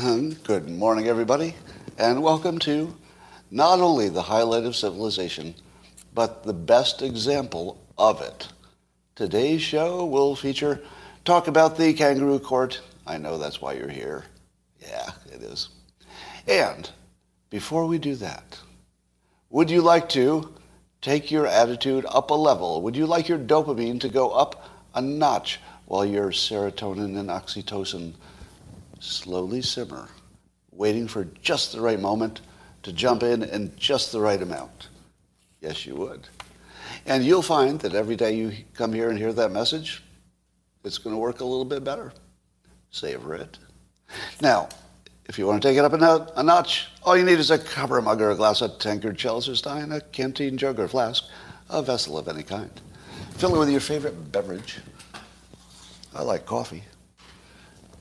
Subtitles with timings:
[0.00, 1.54] Good morning, everybody,
[1.98, 2.96] and welcome to
[3.50, 5.54] not only the highlight of civilization,
[6.14, 8.48] but the best example of it.
[9.14, 10.80] Today's show will feature
[11.26, 12.80] talk about the kangaroo court.
[13.06, 14.24] I know that's why you're here.
[14.80, 15.68] Yeah, it is.
[16.48, 16.88] And
[17.50, 18.58] before we do that,
[19.50, 20.54] would you like to
[21.02, 22.80] take your attitude up a level?
[22.80, 28.14] Would you like your dopamine to go up a notch while your serotonin and oxytocin
[29.00, 30.08] slowly simmer,
[30.70, 32.40] waiting for just the right moment
[32.84, 34.88] to jump in in just the right amount?
[35.60, 36.28] Yes, you would.
[37.06, 40.02] And you'll find that every day you come here and hear that message,
[40.84, 42.12] it's going to work a little bit better.
[42.90, 43.58] Savor it.
[44.40, 44.68] Now,
[45.26, 47.50] if you want to take it up a, no- a notch, all you need is
[47.50, 51.24] a copper mug or a glass, a tankard, chalice stein, a canteen jug or flask,
[51.68, 52.70] a vessel of any kind.
[53.36, 54.78] Fill it with your favorite beverage.
[56.14, 56.82] I like coffee.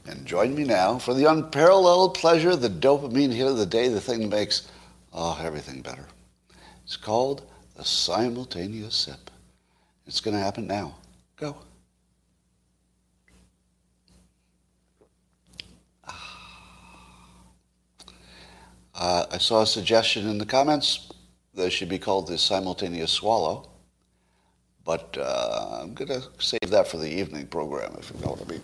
[0.06, 4.02] And join me now for the unparalleled pleasure, the dopamine hit of the day, the
[4.02, 4.70] thing that makes
[5.14, 6.06] oh, everything better.
[6.84, 7.44] It's called
[7.76, 9.30] the simultaneous sip.
[10.08, 10.96] It's going to happen now.
[11.38, 11.58] Go.
[18.96, 21.10] Uh, I saw a suggestion in the comments
[21.54, 23.70] that should be called the simultaneous swallow,
[24.84, 28.42] but uh, I'm going to save that for the evening program, if you know what
[28.42, 28.62] I mean.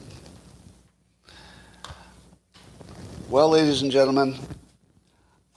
[3.36, 4.36] Well, ladies and gentlemen,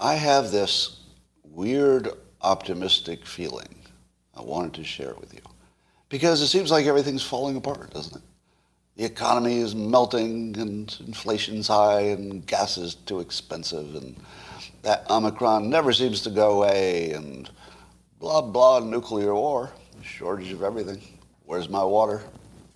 [0.00, 0.98] I have this
[1.44, 2.08] weird
[2.42, 3.72] optimistic feeling.
[4.34, 5.42] I wanted to share it with you
[6.08, 8.22] because it seems like everything's falling apart, doesn't it?
[8.96, 14.16] The economy is melting and inflation's high and gas is too expensive and
[14.82, 17.48] that Omicron never seems to go away and
[18.18, 19.70] blah, blah, nuclear war,
[20.02, 21.00] shortage of everything.
[21.44, 22.24] Where's my water?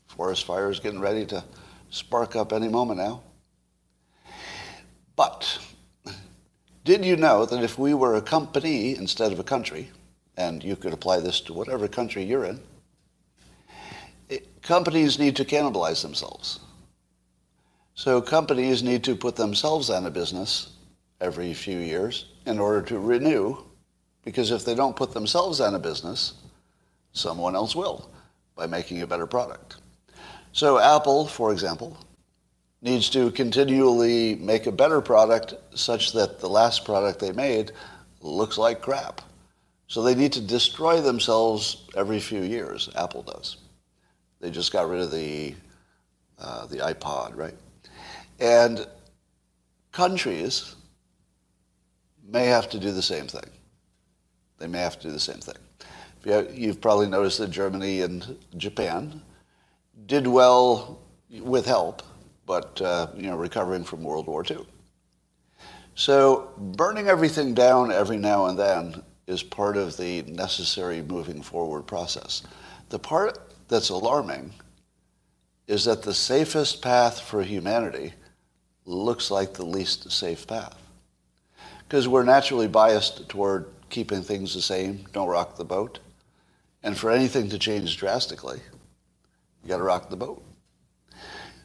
[0.06, 1.42] Forest fires getting ready to
[1.90, 3.24] spark up any moment now.
[5.22, 5.60] But
[6.82, 9.88] did you know that if we were a company instead of a country,
[10.36, 12.58] and you could apply this to whatever country you're in,
[14.28, 16.58] it, companies need to cannibalize themselves.
[17.94, 20.70] So companies need to put themselves out of business
[21.20, 23.58] every few years in order to renew,
[24.24, 26.32] because if they don't put themselves out of business,
[27.12, 28.10] someone else will
[28.56, 29.76] by making a better product.
[30.50, 31.96] So Apple, for example,
[32.82, 37.70] needs to continually make a better product such that the last product they made
[38.20, 39.22] looks like crap.
[39.86, 42.90] So they need to destroy themselves every few years.
[42.96, 43.58] Apple does.
[44.40, 45.54] They just got rid of the
[46.38, 47.54] uh, the iPod, right?
[48.40, 48.84] And
[49.92, 50.74] countries
[52.26, 53.48] may have to do the same thing.
[54.58, 55.54] They may have to do the same thing.
[56.52, 59.22] You've probably noticed that Germany and Japan
[60.06, 61.00] did well
[61.30, 62.02] with help
[62.46, 64.66] but uh, you know, recovering from World War II.
[65.94, 71.82] So burning everything down every now and then is part of the necessary moving forward
[71.82, 72.42] process.
[72.88, 73.38] The part
[73.68, 74.52] that's alarming
[75.66, 78.14] is that the safest path for humanity
[78.84, 80.76] looks like the least safe path.
[81.78, 86.00] Because we're naturally biased toward keeping things the same, don't rock the boat.
[86.82, 88.60] And for anything to change drastically,
[89.62, 90.42] you got to rock the boat.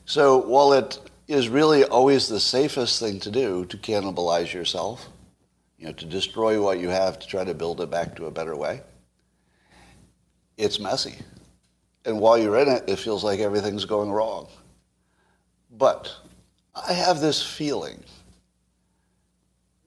[0.07, 0.97] So while it
[1.27, 5.09] is really always the safest thing to do to cannibalize yourself,
[5.77, 8.31] you know, to destroy what you have to try to build it back to a
[8.31, 8.81] better way,
[10.55, 11.15] it's messy.
[12.05, 14.47] And while you're in it, it feels like everything's going wrong.
[15.71, 16.09] But
[16.73, 18.01] I have this feeling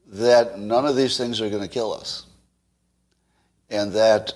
[0.06, 2.26] that none of these things are going to kill us.
[3.70, 4.34] And that,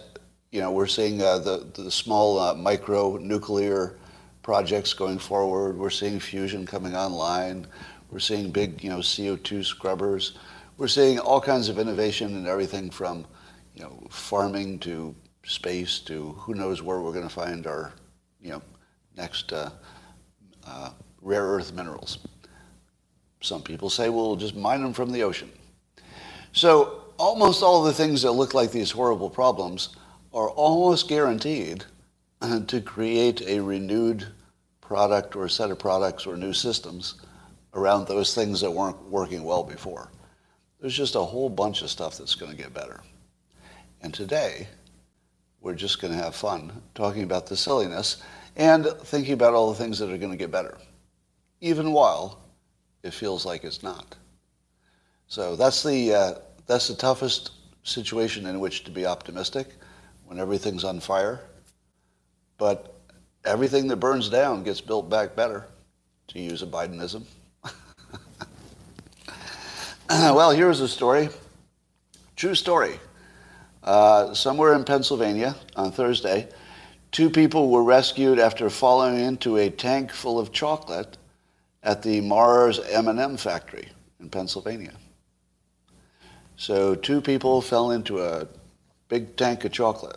[0.50, 3.98] you know, we're seeing uh, the, the small uh, micro nuclear
[4.44, 5.76] projects going forward.
[5.76, 7.66] We're seeing fusion coming online.
[8.10, 10.38] We're seeing big, you know, CO2 scrubbers.
[10.76, 13.26] We're seeing all kinds of innovation in everything from,
[13.74, 17.92] you know, farming to space to who knows where we're going to find our,
[18.40, 18.62] you know,
[19.16, 19.70] next uh,
[20.66, 20.90] uh,
[21.22, 22.18] rare earth minerals.
[23.40, 25.50] Some people say we'll just mine them from the ocean.
[26.52, 29.96] So almost all the things that look like these horrible problems
[30.34, 31.84] are almost guaranteed
[32.66, 34.26] to create a renewed
[34.80, 37.14] product or set of products or new systems
[37.74, 40.10] around those things that weren't working well before.
[40.80, 43.00] There's just a whole bunch of stuff that's going to get better.
[44.02, 44.68] And today,
[45.60, 48.22] we're just going to have fun talking about the silliness
[48.56, 50.76] and thinking about all the things that are going to get better,
[51.60, 52.42] even while
[53.02, 54.14] it feels like it's not.
[55.26, 56.34] So that's the, uh,
[56.66, 57.52] that's the toughest
[57.82, 59.68] situation in which to be optimistic
[60.26, 61.40] when everything's on fire.
[62.58, 62.94] But
[63.44, 65.66] everything that burns down gets built back better,
[66.28, 67.24] to use a Bidenism.
[70.08, 71.28] well, here's a story.
[72.36, 72.98] True story.
[73.82, 76.48] Uh, somewhere in Pennsylvania on Thursday,
[77.12, 81.18] two people were rescued after falling into a tank full of chocolate
[81.82, 83.88] at the Mars M&M factory
[84.20, 84.94] in Pennsylvania.
[86.56, 88.46] So two people fell into a
[89.08, 90.16] big tank of chocolate,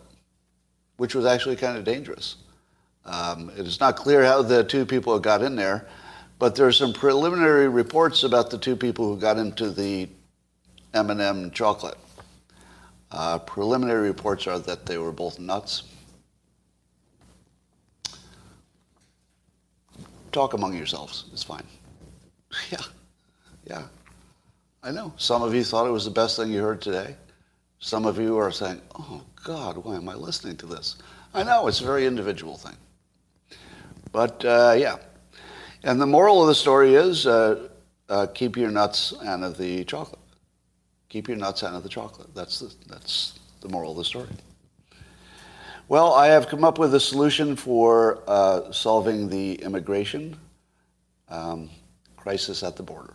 [0.98, 2.38] which was actually kind of dangerous.
[3.06, 5.88] Um, it is not clear how the two people got in there,
[6.40, 10.10] but there are some preliminary reports about the two people who got into the
[10.94, 11.98] M&M chocolate.
[13.12, 15.84] Uh, preliminary reports are that they were both nuts.
[20.32, 21.26] Talk among yourselves.
[21.32, 21.64] It's fine.
[22.72, 22.84] Yeah,
[23.70, 23.84] yeah.
[24.82, 25.14] I know.
[25.18, 27.16] Some of you thought it was the best thing you heard today.
[27.80, 30.98] Some of you are saying, oh, God, why am I listening to this?
[31.34, 32.76] I know, it's a very individual thing.
[34.12, 34.98] But, uh, yeah.
[35.84, 37.70] And the moral of the story is uh,
[38.10, 40.20] uh, keep your nuts out of the chocolate.
[41.08, 42.36] Keep your nuts out of the chocolate.
[42.36, 44.28] That's the, that's the moral of the story.
[45.88, 50.38] Well, I have come up with a solution for uh, solving the immigration
[51.30, 51.70] um,
[52.18, 53.14] crisis at the border,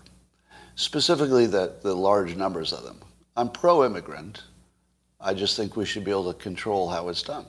[0.77, 3.01] specifically the, the large numbers of them.
[3.37, 4.45] I'm pro immigrant.
[5.23, 7.47] I just think we should be able to control how it's done.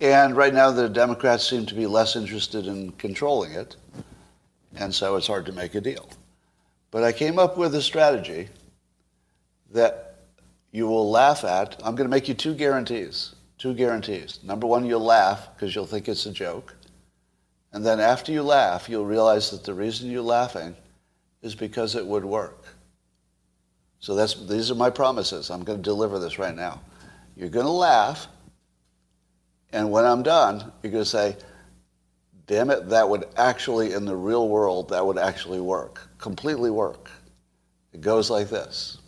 [0.00, 3.76] And right now, the Democrats seem to be less interested in controlling it,
[4.76, 6.08] and so it's hard to make a deal.
[6.90, 8.48] But I came up with a strategy
[9.72, 10.20] that
[10.72, 11.76] you will laugh at.
[11.84, 13.34] I'm going to make you two guarantees.
[13.58, 14.38] Two guarantees.
[14.42, 16.74] Number one, you'll laugh because you'll think it's a joke.
[17.72, 20.74] And then after you laugh, you'll realize that the reason you're laughing
[21.42, 22.64] is because it would work.
[24.00, 25.50] So that's, these are my promises.
[25.50, 26.80] I'm going to deliver this right now.
[27.36, 28.26] You're going to laugh,
[29.72, 31.36] and when I'm done, you're going to say,
[32.46, 37.10] damn it, that would actually, in the real world, that would actually work, completely work.
[37.92, 38.98] It goes like this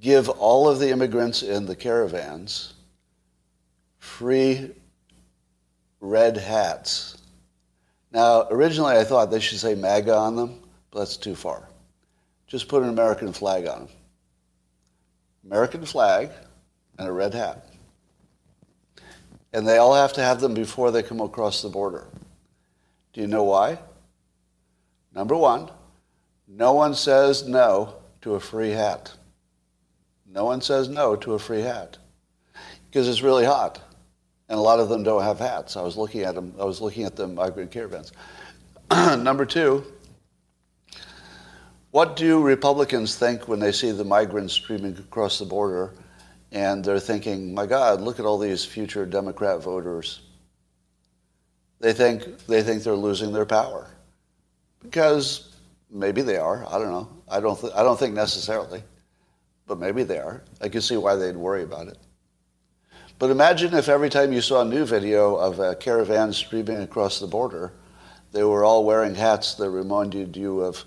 [0.00, 2.74] give all of the immigrants in the caravans
[3.98, 4.70] free
[6.00, 7.16] red hats.
[8.12, 10.60] Now, originally I thought they should say MAGA on them,
[10.90, 11.68] but that's too far.
[12.54, 13.88] Just put an American flag on them.
[15.44, 16.30] American flag
[16.96, 17.66] and a red hat.
[19.52, 22.06] And they all have to have them before they come across the border.
[23.12, 23.80] Do you know why?
[25.12, 25.68] Number one,
[26.46, 29.12] no one says no to a free hat.
[30.24, 31.98] No one says no to a free hat
[32.88, 33.80] because it's really hot,
[34.48, 35.76] and a lot of them don't have hats.
[35.76, 36.54] I was looking at them.
[36.60, 38.12] I was looking at the migrant caravans.
[38.92, 39.84] Number two,
[41.94, 45.94] what do Republicans think when they see the migrants streaming across the border,
[46.50, 50.20] and they're thinking, "My God, look at all these future Democrat voters."
[51.78, 53.86] They think they think they're losing their power
[54.82, 55.54] because
[55.88, 56.66] maybe they are.
[56.68, 57.08] I don't know.
[57.28, 57.60] I don't.
[57.60, 58.82] Th- I don't think necessarily
[59.66, 60.42] but maybe they are.
[60.60, 61.98] I can see why they'd worry about it.
[63.18, 67.20] But imagine if every time you saw a new video of a caravan streaming across
[67.20, 67.72] the border,
[68.32, 70.84] they were all wearing hats that reminded you of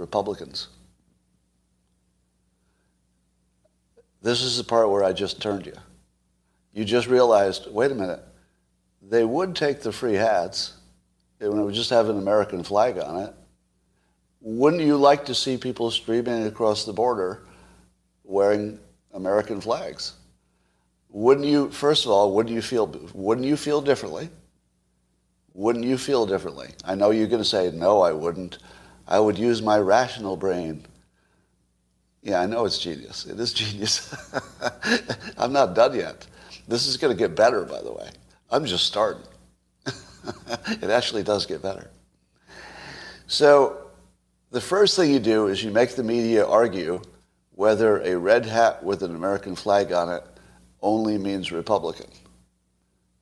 [0.00, 0.68] Republicans.
[4.22, 5.76] This is the part where I just turned you.
[6.72, 8.22] You just realized, wait a minute,
[9.02, 10.74] they would take the free hats.
[11.38, 13.34] when It would just have an American flag on it.
[14.40, 17.42] Wouldn't you like to see people streaming across the border
[18.24, 18.78] wearing
[19.12, 20.14] American flags.
[21.10, 24.30] Wouldn't you, first of all, wouldn't you feel, wouldn't you feel differently?
[25.54, 26.68] Wouldn't you feel differently?
[26.84, 28.58] I know you're going to say, no, I wouldn't.
[29.10, 30.86] I would use my rational brain.
[32.22, 33.26] Yeah, I know it's genius.
[33.26, 34.14] It is genius.
[35.36, 36.26] I'm not done yet.
[36.68, 38.08] This is going to get better, by the way.
[38.50, 39.24] I'm just starting.
[39.86, 41.90] it actually does get better.
[43.26, 43.90] So
[44.50, 47.02] the first thing you do is you make the media argue
[47.52, 50.22] whether a red hat with an American flag on it
[50.82, 52.10] only means Republican.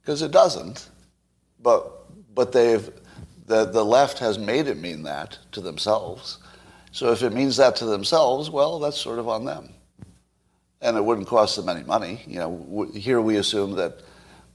[0.01, 0.91] Because it doesn't.
[1.61, 2.91] But, but they've,
[3.49, 6.39] the, the left has made it mean that to themselves.
[6.93, 9.71] So if it means that to themselves, well, that's sort of on them.
[10.81, 12.23] And it wouldn't cost them any money.
[12.27, 14.01] You know, here we assume that,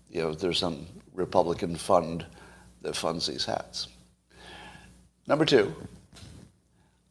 [0.10, 2.26] you know, there's some Republican fund
[2.82, 3.88] that funds these hats.
[5.28, 5.74] Number two,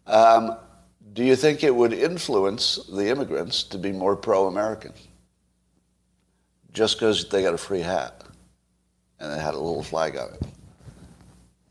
[0.07, 0.57] um,
[1.13, 4.93] do you think it would influence the immigrants to be more pro-American?
[6.73, 8.23] Just because they got a free hat
[9.19, 10.43] and it had a little flag on it.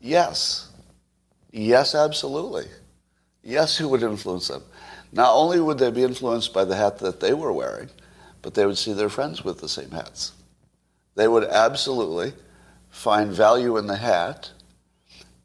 [0.02, 0.68] Yes.
[1.52, 2.66] Yes, absolutely.
[3.42, 4.62] Yes, it would influence them.
[5.12, 7.88] Not only would they be influenced by the hat that they were wearing,
[8.42, 10.32] but they would see their friends with the same hats.
[11.14, 12.32] They would absolutely
[12.90, 14.50] find value in the hat.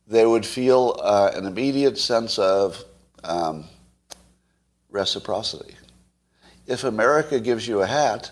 [0.07, 2.83] They would feel uh, an immediate sense of
[3.23, 3.65] um,
[4.89, 5.75] reciprocity.
[6.65, 8.31] If America gives you a hat,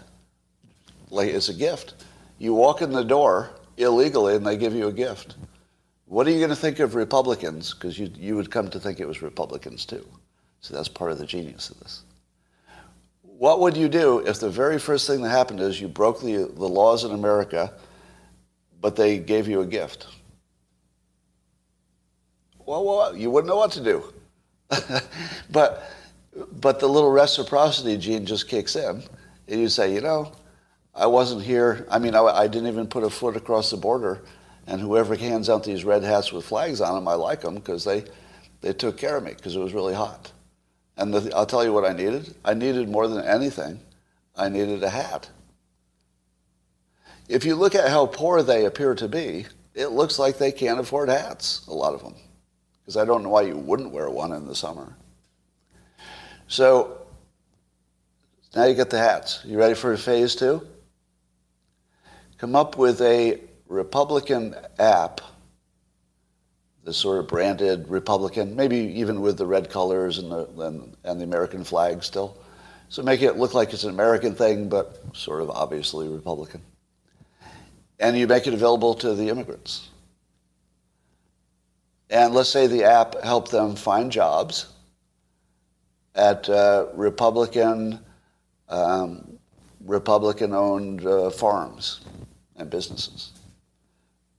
[1.12, 1.94] like it's a gift,
[2.40, 5.36] you walk in the door illegally and they give you a gift.
[6.06, 7.74] What are you going to think of Republicans?
[7.74, 10.08] Because you, you would come to think it was Republicans too.
[10.62, 12.04] So that's part of the genius of this.
[13.22, 16.46] What would you do if the very first thing that happened is you broke the,
[16.46, 17.74] the laws in America,
[18.82, 20.08] but they gave you a gift?
[22.66, 24.14] Well, well you wouldn't know what to do.
[25.50, 25.92] but,
[26.62, 29.04] but the little reciprocity gene just kicks in,
[29.48, 30.32] and you say, you know,
[30.94, 31.86] I wasn't here.
[31.90, 34.22] I mean, I, I didn't even put a foot across the border
[34.68, 37.84] and whoever hands out these red hats with flags on them, I like them because
[37.84, 38.04] they,
[38.62, 40.32] they took care of me because it was really hot.
[40.98, 42.34] And the, I'll tell you what I needed.
[42.44, 43.80] I needed more than anything,
[44.36, 45.30] I needed a hat.
[47.28, 50.80] If you look at how poor they appear to be, it looks like they can't
[50.80, 52.16] afford hats, a lot of them.
[52.82, 54.96] Because I don't know why you wouldn't wear one in the summer.
[56.48, 57.02] So
[58.56, 59.42] now you get the hats.
[59.44, 60.66] You ready for phase two?
[62.38, 65.22] Come up with a Republican app,
[66.84, 71.20] the sort of branded Republican, maybe even with the red colors and the, and, and
[71.20, 72.38] the American flag still.
[72.90, 76.62] So make it look like it's an American thing, but sort of obviously Republican.
[78.00, 79.90] And you make it available to the immigrants.
[82.10, 84.68] And let's say the app helped them find jobs
[86.14, 88.00] at uh, Republican
[88.70, 89.38] um,
[89.86, 92.02] Republican-owned uh, farms
[92.56, 93.32] and businesses.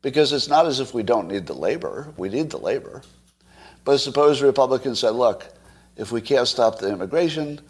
[0.06, 2.14] Because it's not as if we don't need the labor.
[2.16, 3.02] We need the labor.
[3.84, 5.44] But suppose Republicans said, look,
[5.96, 7.60] if we can't stop the immigration,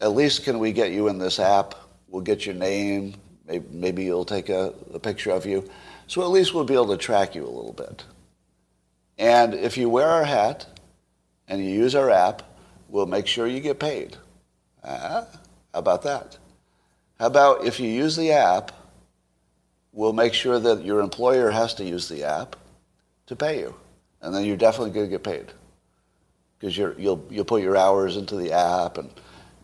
[0.00, 1.74] at least can we get you in this app?
[2.06, 3.16] We'll get your name.
[3.72, 5.68] Maybe, you'll take a, a picture of you.
[6.06, 8.04] So at least we'll be able to track you a little bit.
[9.18, 10.68] And if you wear our hat
[11.48, 12.44] and you use our app,
[12.88, 14.16] we'll make sure you get paid.
[14.84, 15.26] Uh, how
[15.72, 16.38] about that?
[17.18, 18.70] How about if you use the app
[19.92, 22.56] we'll make sure that your employer has to use the app
[23.26, 23.74] to pay you.
[24.22, 25.46] And then you're definitely going to get paid
[26.58, 29.10] because you'll, you'll put your hours into the app and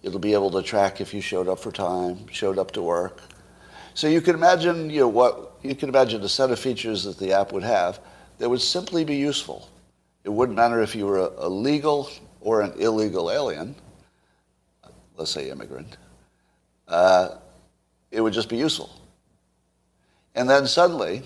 [0.03, 3.21] it'll be able to track if you showed up for time, showed up to work.
[3.95, 7.19] So you can imagine, you know, what, you can imagine a set of features that
[7.19, 8.01] the app would have
[8.39, 9.69] that would simply be useful.
[10.25, 13.75] It wouldn't matter if you were a, a legal or an illegal alien,
[15.17, 15.97] let's say immigrant.
[16.89, 17.37] Uh,
[18.11, 18.91] it would just be useful.
[20.37, 21.23] And then suddenly,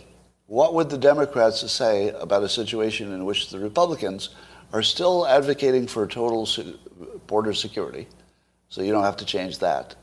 [0.46, 4.30] what would the Democrats say about a situation in which the Republicans
[4.72, 6.48] are still advocating for total
[7.26, 8.06] border security?
[8.68, 9.96] So you don't have to change that.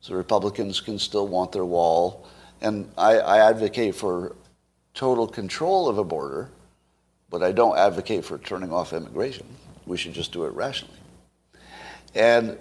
[0.00, 2.26] So Republicans can still want their wall.
[2.62, 4.34] And I, I advocate for
[4.94, 6.48] total control of a border,
[7.28, 9.46] but I don't advocate for turning off immigration.
[9.84, 10.98] We should just do it rationally.
[12.14, 12.56] And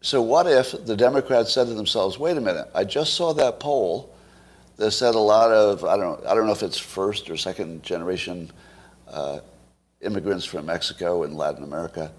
[0.00, 3.60] so what if the Democrats said to themselves, wait a minute, I just saw that
[3.60, 4.13] poll
[4.76, 7.82] they said a lot of I don't I don't know if it's first or second
[7.82, 8.50] generation
[9.08, 9.40] uh,
[10.00, 12.12] immigrants from Mexico and Latin America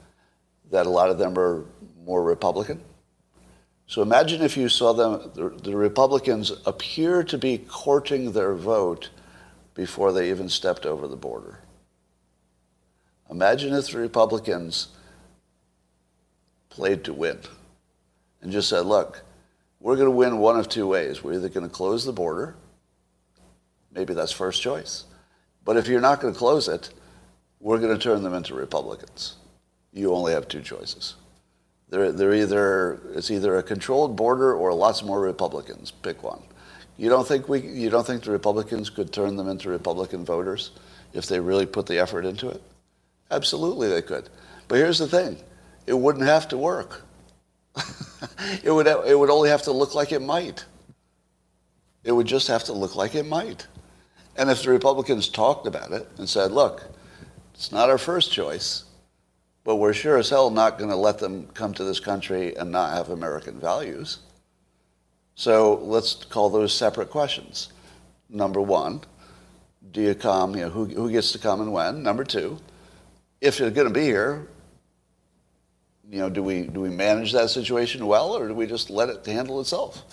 [0.71, 1.65] that a lot of them are
[2.03, 2.81] more Republican.
[3.87, 9.09] So imagine if you saw them the, the Republicans appear to be courting their vote
[9.73, 11.59] before they even stepped over the border.
[13.29, 14.87] Imagine if the Republicans
[16.69, 17.39] played to win
[18.41, 19.23] and just said, look,
[19.85, 21.23] we're going to win one of two ways.
[21.23, 22.55] We're either going to close the border,
[23.91, 25.03] maybe that's first choice.
[25.63, 26.89] But if you're not going to close it,
[27.59, 29.35] we're going to turn them into Republicans.
[29.93, 31.13] You only have two choices.
[31.89, 35.91] They're, they're either, it's either a controlled border or lots more Republicans.
[35.91, 36.41] Pick one.
[36.97, 40.71] You don't think we, you don't think the Republicans could turn them into Republican voters
[41.13, 42.63] if they really put the effort into it?
[43.29, 44.29] Absolutely they could.
[44.67, 45.37] But here's the thing.
[45.85, 47.03] It wouldn't have to work.
[48.63, 50.65] It, would, it would only have to look like it might.
[52.03, 53.67] It would just have to look like it might.
[54.37, 56.83] And if the Republicans talked about it and said, look,
[57.53, 58.83] it's not our first choice,
[59.63, 62.71] but we're sure as hell not going to let them come to this country and
[62.71, 64.19] not have American values.
[65.35, 67.73] So let's call those separate questions.
[68.29, 69.01] Number one,
[69.91, 70.55] do you come?
[70.55, 72.03] You know, who, who gets to come and when?
[72.03, 72.59] Number two,
[73.41, 74.47] if you're going to be here,
[76.09, 79.09] you know, do we do we manage that situation well, or do we just let
[79.09, 80.03] it handle itself?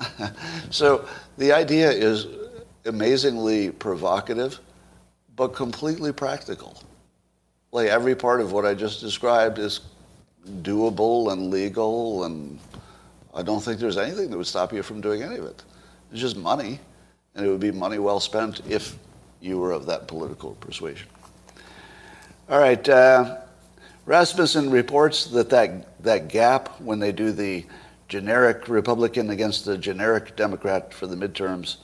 [0.70, 2.26] so the idea is
[2.86, 4.60] amazingly provocative,
[5.36, 6.80] but completely practical.
[7.72, 9.80] Like every part of what I just described is
[10.62, 12.58] doable and legal, and
[13.34, 15.62] I don't think there's anything that would stop you from doing any of it.
[16.12, 16.78] It's just money,
[17.34, 18.96] and it would be money well spent if
[19.40, 21.08] you were of that political persuasion.
[22.48, 22.88] All right.
[22.88, 23.38] Uh,
[24.08, 27.66] Rasmussen reports that, that that gap when they do the
[28.08, 31.76] generic Republican against the generic Democrat for the midterms,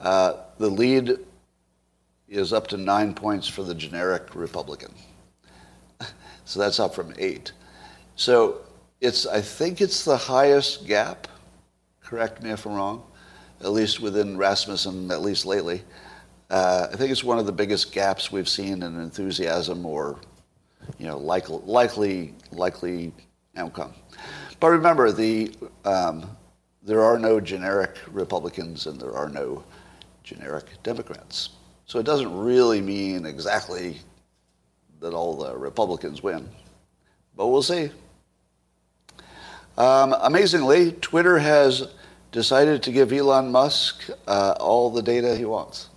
[0.00, 1.18] uh, the lead
[2.26, 4.94] is up to nine points for the generic Republican.
[6.46, 7.52] so that's up from eight.
[8.16, 8.62] So
[9.02, 11.28] it's I think it's the highest gap.
[12.00, 13.02] Correct me if I'm wrong.
[13.60, 15.82] At least within Rasmussen, at least lately.
[16.48, 20.18] Uh, I think it's one of the biggest gaps we've seen in enthusiasm or
[20.98, 23.12] you know, likely, likely, likely
[23.56, 23.92] outcome.
[24.60, 25.52] But remember, the,
[25.84, 26.28] um,
[26.82, 29.64] there are no generic Republicans and there are no
[30.24, 31.50] generic Democrats.
[31.86, 33.98] So it doesn't really mean exactly
[35.00, 36.48] that all the Republicans win.
[37.36, 37.90] But we'll see.
[39.76, 41.94] Um, amazingly, Twitter has
[42.32, 45.88] decided to give Elon Musk uh, all the data he wants.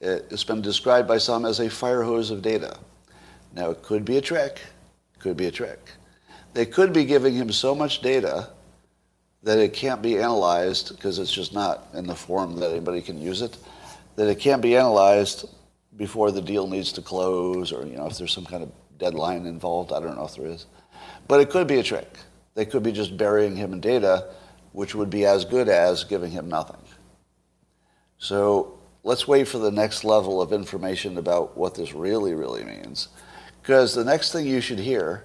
[0.00, 2.76] It's been described by some as a fire hose of data.
[3.58, 4.60] Now, it could be a trick.
[5.18, 5.80] Could be a trick.
[6.54, 8.50] They could be giving him so much data
[9.42, 13.20] that it can't be analyzed because it's just not in the form that anybody can
[13.20, 13.56] use it,
[14.14, 15.48] that it can't be analyzed
[15.96, 19.44] before the deal needs to close or, you know, if there's some kind of deadline
[19.44, 19.92] involved.
[19.92, 20.66] I don't know if there is.
[21.26, 22.16] But it could be a trick.
[22.54, 24.28] They could be just burying him in data,
[24.70, 26.80] which would be as good as giving him nothing.
[28.18, 33.08] So let's wait for the next level of information about what this really, really means.
[33.68, 35.24] Because the next thing you should hear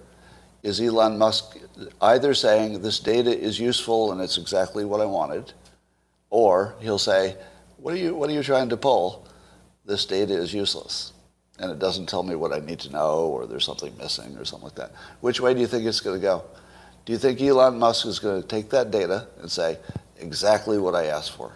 [0.64, 1.60] is Elon Musk
[2.02, 5.54] either saying this data is useful and it's exactly what I wanted,
[6.30, 7.38] or he'll say,
[7.78, 9.26] what are you, what are you trying to pull?
[9.86, 11.14] This data is useless.
[11.58, 14.44] And it doesn't tell me what I need to know, or there's something missing, or
[14.44, 14.92] something like that.
[15.22, 16.44] Which way do you think it's going to go?
[17.06, 19.78] Do you think Elon Musk is going to take that data and say,
[20.20, 21.54] exactly what I asked for?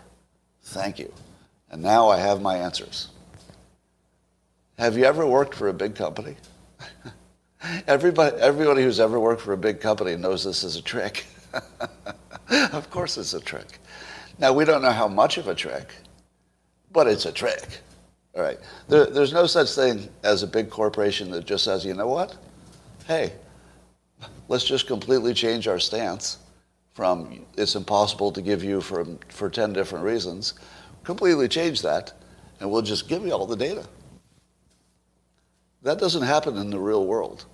[0.64, 1.14] Thank you.
[1.70, 3.10] And now I have my answers.
[4.80, 6.38] Have you ever worked for a big company?
[7.88, 11.26] Everybody, everybody who's ever worked for a big company knows this is a trick.
[12.50, 13.80] of course, it's a trick.
[14.40, 15.94] Now, we don't know how much of a trick,
[16.92, 17.80] but it's a trick.
[18.36, 18.60] All right.
[18.88, 22.38] There, there's no such thing as a big corporation that just says, you know what?
[23.06, 23.34] Hey,
[24.48, 26.38] let's just completely change our stance
[26.94, 30.54] from it's impossible to give you for, for 10 different reasons.
[31.04, 32.14] Completely change that,
[32.60, 33.88] and we'll just give you all the data.
[35.84, 37.46] That doesn't happen in the real world,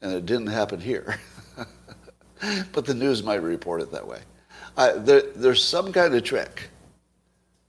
[0.00, 1.18] and it didn't happen here.
[2.72, 4.20] but the news might report it that way.
[4.76, 6.68] there, there's some kind of trick.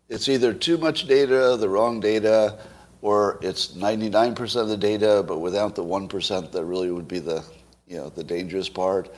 [0.09, 2.59] It's either too much data, the wrong data,
[3.01, 7.43] or it's 99% of the data, but without the 1% that really would be the,
[7.87, 9.13] you know, the dangerous part.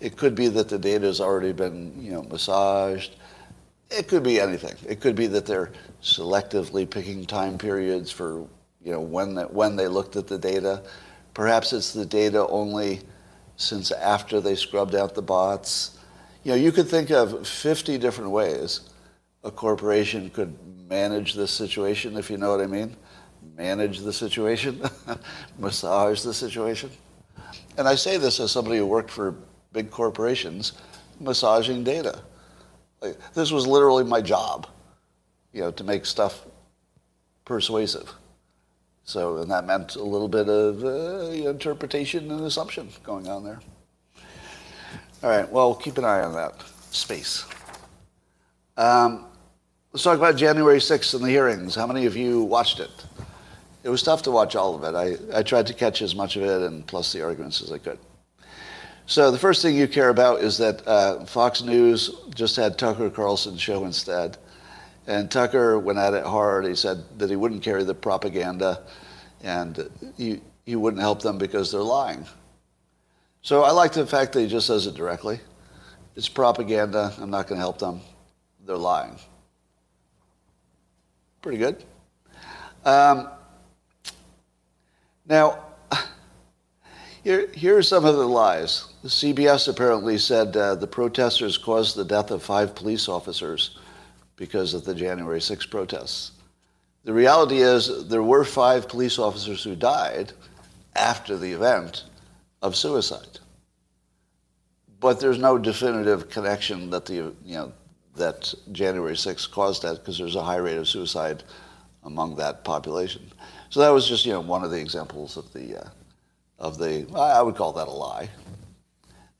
[0.00, 3.16] It could be that the data has already been, you know, massaged.
[3.90, 4.74] It could be anything.
[4.88, 8.46] It could be that they're selectively picking time periods for
[8.88, 10.82] you know, when, the, when they looked at the data.
[11.34, 13.02] Perhaps it's the data only
[13.56, 15.98] since after they scrubbed out the bots.
[16.42, 18.88] You know, you could think of 50 different ways
[19.44, 20.56] a corporation could
[20.88, 22.96] manage this situation, if you know what I mean.
[23.56, 24.82] Manage the situation,
[25.58, 26.90] massage the situation.
[27.76, 29.34] And I say this as somebody who worked for
[29.72, 30.72] big corporations,
[31.20, 32.22] massaging data.
[33.02, 34.66] Like, this was literally my job,
[35.52, 36.46] you know, to make stuff
[37.44, 38.14] persuasive.
[39.08, 43.58] So, and that meant a little bit of uh, interpretation and assumption going on there.
[45.22, 47.46] All right, well, keep an eye on that space.
[48.76, 49.24] Um,
[49.94, 51.74] let's talk about January 6th and the hearings.
[51.74, 52.90] How many of you watched it?
[53.82, 54.94] It was tough to watch all of it.
[54.94, 57.78] I, I tried to catch as much of it and plus the arguments as I
[57.78, 57.98] could.
[59.06, 63.08] So the first thing you care about is that uh, Fox News just had Tucker
[63.08, 64.36] Carlson's show instead.
[65.06, 66.66] And Tucker went at it hard.
[66.66, 68.82] He said that he wouldn't carry the propaganda
[69.42, 72.26] and you, he wouldn't help them because they're lying.
[73.42, 75.40] So I like the fact that he just says it directly.
[76.16, 77.14] It's propaganda.
[77.18, 78.00] I'm not going to help them.
[78.66, 79.16] They're lying.
[81.40, 81.84] Pretty good.
[82.84, 83.28] Um,
[85.26, 85.64] now,
[87.22, 88.86] here, here are some of the lies.
[89.04, 93.78] CBS apparently said uh, the protesters caused the death of five police officers
[94.36, 96.32] because of the January 6 protests.
[97.08, 100.34] The reality is there were five police officers who died
[100.94, 102.04] after the event
[102.60, 103.38] of suicide.
[105.00, 107.14] But there's no definitive connection that the
[107.46, 107.72] you know
[108.16, 111.44] that January 6th caused that because there's a high rate of suicide
[112.04, 113.22] among that population.
[113.70, 115.88] So that was just you know one of the examples of the uh,
[116.58, 118.28] of the I would call that a lie.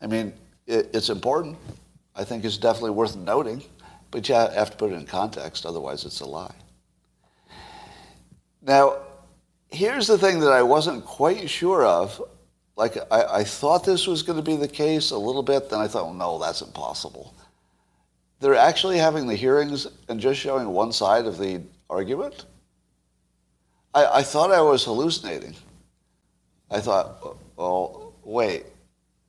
[0.01, 0.33] I mean,
[0.67, 1.59] it, it's important.
[2.17, 3.63] I think it's definitely worth noting,
[4.11, 5.67] but you have to put it in context.
[5.67, 6.55] Otherwise, it's a lie.
[8.69, 8.99] Now,
[9.71, 12.23] here's the thing that I wasn't quite sure of.
[12.77, 15.81] Like, I, I thought this was going to be the case a little bit, then
[15.81, 17.35] I thought, well, no, that's impossible.
[18.41, 22.45] They're actually having the hearings and just showing one side of the argument?
[23.95, 25.57] I, I thought I was hallucinating.
[26.71, 28.67] I thought, well, wait,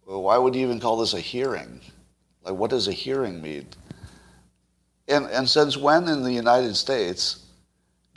[0.03, 1.79] why would you even call this a hearing?
[2.43, 3.67] Like, what does a hearing mean?
[5.07, 7.45] And, and since when in the United States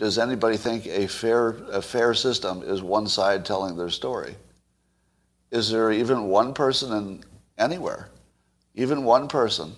[0.03, 4.35] does anybody think a fair, a fair system is one side telling their story?
[5.53, 7.25] Is there even one person in
[7.57, 8.09] anywhere,
[8.75, 9.77] even one person?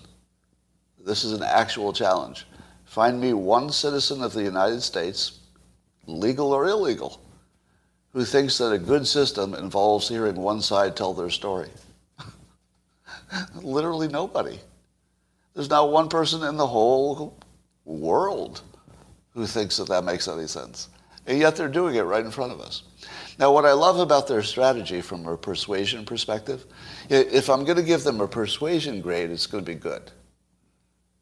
[0.99, 2.47] This is an actual challenge.
[2.85, 5.41] Find me one citizen of the United States,
[6.07, 7.21] legal or illegal,
[8.11, 11.69] who thinks that a good system involves hearing one side tell their story.
[13.61, 14.57] Literally nobody.
[15.53, 17.37] There's not one person in the whole
[17.83, 18.63] world
[19.35, 20.89] who thinks that that makes any sense.
[21.27, 22.83] And yet they're doing it right in front of us.
[23.37, 26.65] Now, what I love about their strategy from a persuasion perspective,
[27.09, 30.11] if I'm going to give them a persuasion grade, it's going to be good.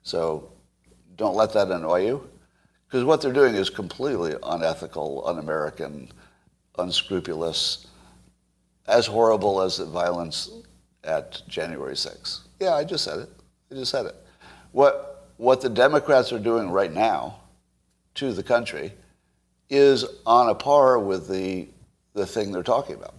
[0.04, 0.52] So
[1.16, 2.30] don't let that annoy you.
[2.86, 6.12] Because what they're doing is completely unethical, un American,
[6.78, 7.88] unscrupulous,
[8.88, 10.52] as horrible as the violence
[11.04, 12.42] at January 6th.
[12.60, 13.30] Yeah, I just said it.
[13.72, 14.16] I just said it.
[14.74, 17.40] What, what the Democrats are doing right now
[18.16, 18.94] to the country
[19.70, 21.68] is on a par with the,
[22.14, 23.16] the thing they're talking about.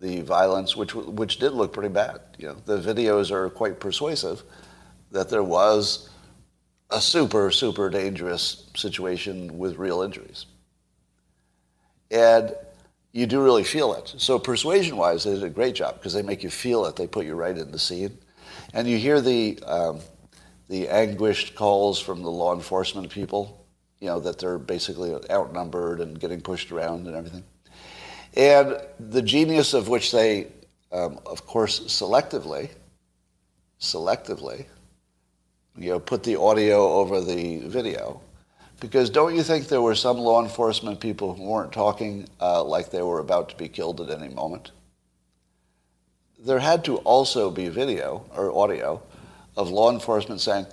[0.00, 2.20] The violence, which, which did look pretty bad.
[2.38, 4.42] You know, the videos are quite persuasive
[5.10, 6.08] that there was
[6.90, 10.46] a super, super dangerous situation with real injuries.
[12.10, 12.54] And
[13.12, 14.14] you do really feel it.
[14.18, 16.96] So persuasion wise, they did a great job because they make you feel it.
[16.96, 18.16] They put you right in the scene.
[18.72, 20.00] And you hear the, um,
[20.68, 23.57] the anguished calls from the law enforcement people,
[24.00, 27.44] you know, that they're basically outnumbered and getting pushed around and everything.
[28.34, 30.48] And the genius of which they,
[30.92, 32.70] um, of course, selectively,
[33.80, 34.66] selectively,
[35.76, 38.20] you know, put the audio over the video.
[38.80, 42.90] Because don't you think there were some law enforcement people who weren't talking uh, like
[42.90, 44.70] they were about to be killed at any moment?
[46.38, 49.02] There had to also be video or audio
[49.56, 50.66] of law enforcement saying,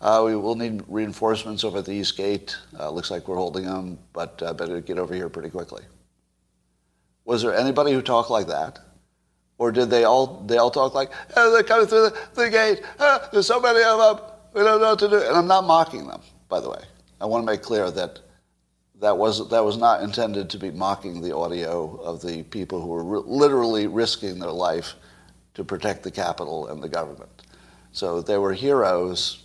[0.00, 2.56] uh, we will need reinforcements over at the East Gate.
[2.78, 5.82] Uh, looks like we're holding them, but uh, better get over here pretty quickly.
[7.24, 8.78] Was there anybody who talked like that?
[9.58, 12.82] Or did they all, they all talk like, oh, they're coming through the, the gate,
[13.00, 15.20] ah, there's so many of them, we don't know what to do.
[15.20, 16.80] And I'm not mocking them, by the way.
[17.20, 18.20] I want to make clear that
[19.00, 22.86] that was, that was not intended to be mocking the audio of the people who
[22.86, 24.94] were literally risking their life
[25.54, 27.42] to protect the capital and the government.
[27.90, 29.42] So they were heroes,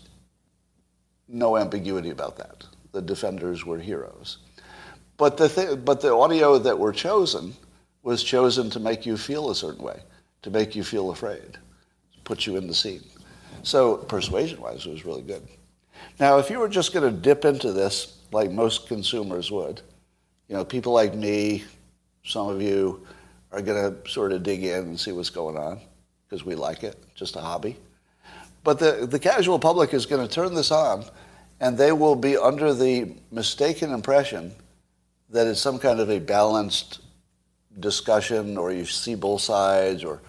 [1.28, 2.66] no ambiguity about that.
[2.92, 4.38] The defenders were heroes.
[5.18, 7.54] But the, th- but the audio that were chosen
[8.04, 10.00] was chosen to make you feel a certain way,
[10.42, 11.58] to make you feel afraid,
[12.24, 13.04] put you in the scene.
[13.64, 15.48] So persuasion-wise, it was really good.
[16.20, 19.82] Now, if you were just going to dip into this like most consumers would,
[20.50, 21.64] you know, people like me,
[22.26, 23.06] some of you
[23.52, 25.80] are going to sort of dig in and see what's going on
[26.28, 27.78] because we like it, just a hobby.
[28.64, 31.06] But the, the casual public is going to turn this on
[31.60, 34.54] and they will be under the mistaken impression
[35.30, 37.00] that it's some kind of a balanced
[37.80, 40.22] discussion or you see both sides or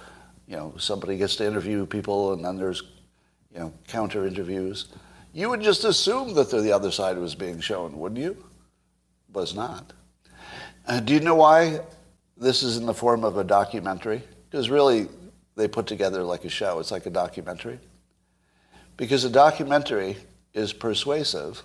[0.47, 2.83] you know somebody gets to interview people and then there's
[3.53, 4.89] you know counter interviews.
[5.33, 8.37] You would just assume that the other side was being shown wouldn't you?
[9.33, 9.93] But it's not.
[10.87, 11.81] Uh, do you know why
[12.37, 14.23] this is in the form of a documentary?
[14.51, 15.09] Because really
[15.57, 16.79] they put together like a show.
[16.79, 17.79] It's like a documentary
[18.97, 20.17] because a documentary
[20.53, 21.63] is persuasive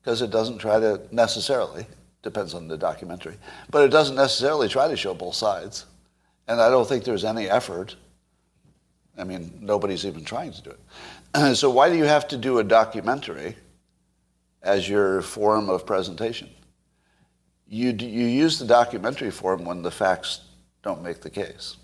[0.00, 1.86] because it doesn't try to necessarily
[2.22, 3.36] depends on the documentary.
[3.70, 5.86] But it doesn't necessarily try to show both sides.
[6.48, 7.96] And I don't think there's any effort.
[9.18, 11.54] I mean, nobody's even trying to do it.
[11.56, 13.56] so why do you have to do a documentary
[14.62, 16.48] as your form of presentation?
[17.68, 20.42] You, you use the documentary form when the facts
[20.82, 21.76] don't make the case.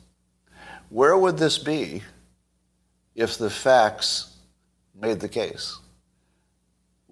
[0.90, 2.03] Where would this be
[3.19, 4.37] if the facts
[4.95, 5.79] made the case?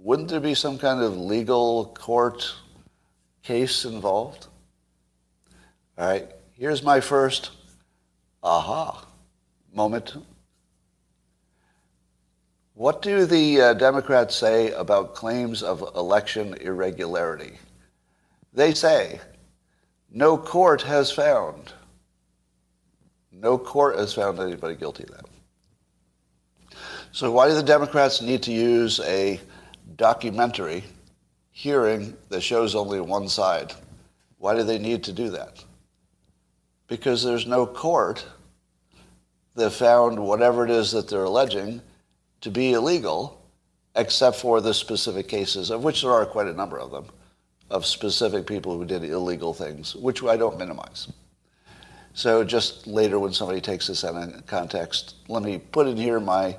[0.07, 2.55] wouldn't there be some kind of legal court
[3.43, 4.47] case involved?
[5.99, 7.51] All right, here's my first
[8.41, 9.05] aha
[9.75, 10.15] moment.
[12.75, 17.59] What do the uh, Democrats say about claims of election irregularity?
[18.53, 19.19] They say,
[20.09, 21.73] no court has found,
[23.33, 25.36] no court has found anybody guilty of that.
[27.17, 29.41] So why do the Democrats need to use a
[29.97, 30.85] documentary
[31.51, 33.73] hearing that shows only one side?
[34.37, 35.65] Why do they need to do that?
[36.89, 38.27] Because there's no court
[39.55, 41.81] that found whatever it is that they're alleging
[42.43, 43.43] to be illegal,
[43.95, 47.07] except for the specific cases, of which there are quite a number of them,
[47.71, 51.11] of specific people who did illegal things, which I don't minimize.
[52.13, 56.21] So just later when somebody takes this out of context, let me put in here
[56.21, 56.59] my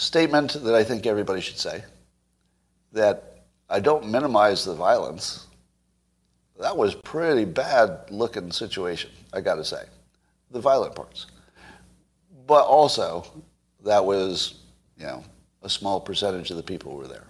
[0.00, 1.84] statement that I think everybody should say,
[2.92, 5.46] that I don't minimize the violence.
[6.58, 9.84] That was pretty bad looking situation, I got to say,
[10.50, 11.26] the violent parts.
[12.46, 13.26] But also,
[13.84, 14.60] that was,
[14.96, 15.22] you know,
[15.62, 17.26] a small percentage of the people who were there.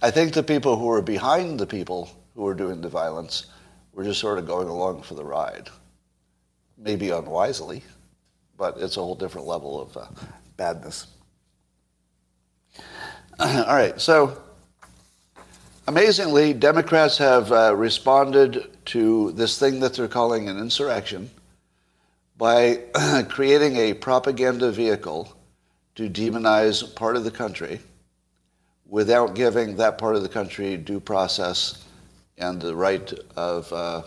[0.00, 3.46] I think the people who were behind the people who were doing the violence
[3.92, 5.68] were just sort of going along for the ride.
[6.78, 7.84] Maybe unwisely,
[8.56, 10.06] but it's a whole different level of uh,
[10.56, 11.06] badness.
[13.40, 14.36] All right, so
[15.86, 21.30] amazingly, Democrats have uh, responded to this thing that they're calling an insurrection
[22.36, 22.80] by
[23.28, 25.32] creating a propaganda vehicle
[25.94, 27.78] to demonize part of the country
[28.86, 31.84] without giving that part of the country due process
[32.38, 34.02] and the right of uh,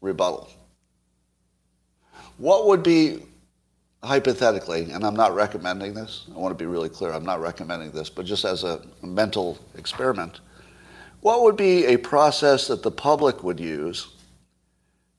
[0.00, 0.48] rebuttal.
[2.38, 3.20] What would be
[4.06, 7.90] hypothetically, and I'm not recommending this, I want to be really clear, I'm not recommending
[7.90, 10.40] this, but just as a mental experiment,
[11.20, 14.08] what would be a process that the public would use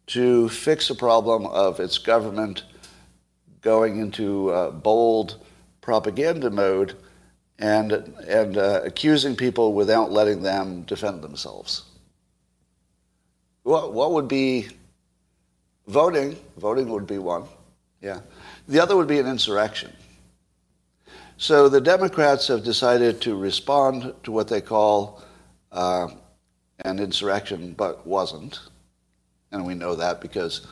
[0.08, 2.64] to fix a problem of its government
[3.62, 5.44] going into uh, bold
[5.82, 6.96] propaganda mode
[7.60, 11.84] and, and uh, accusing people without letting them defend themselves?
[13.64, 14.70] What, what would be
[15.88, 16.38] voting?
[16.58, 17.44] Voting would be one,
[18.02, 18.22] yeah.
[18.68, 19.94] The other would be an insurrection.
[21.38, 25.22] So the Democrats have decided to respond to what they call
[25.72, 26.08] uh,
[26.80, 28.60] an insurrection, but wasn't.
[29.52, 30.68] And we know that because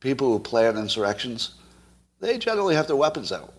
[0.00, 1.54] people who plan insurrections,
[2.20, 3.54] they generally have their weapons out.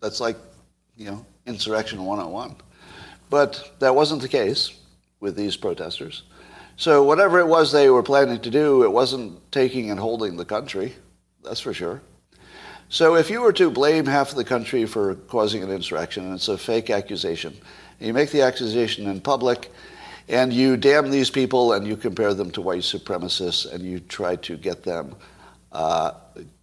[0.00, 0.36] That's like,
[0.96, 2.56] you know, insurrection 101.
[3.30, 4.72] But that wasn't the case
[5.20, 6.22] with these protesters.
[6.76, 10.44] So whatever it was they were planning to do, it wasn't taking and holding the
[10.44, 10.94] country.
[11.44, 12.00] That's for sure.
[12.90, 16.34] So if you were to blame half of the country for causing an insurrection, and
[16.34, 17.54] it's a fake accusation,
[18.00, 19.70] you make the accusation in public,
[20.26, 24.36] and you damn these people and you compare them to white supremacists, and you try
[24.36, 25.14] to get them,
[25.72, 26.12] uh,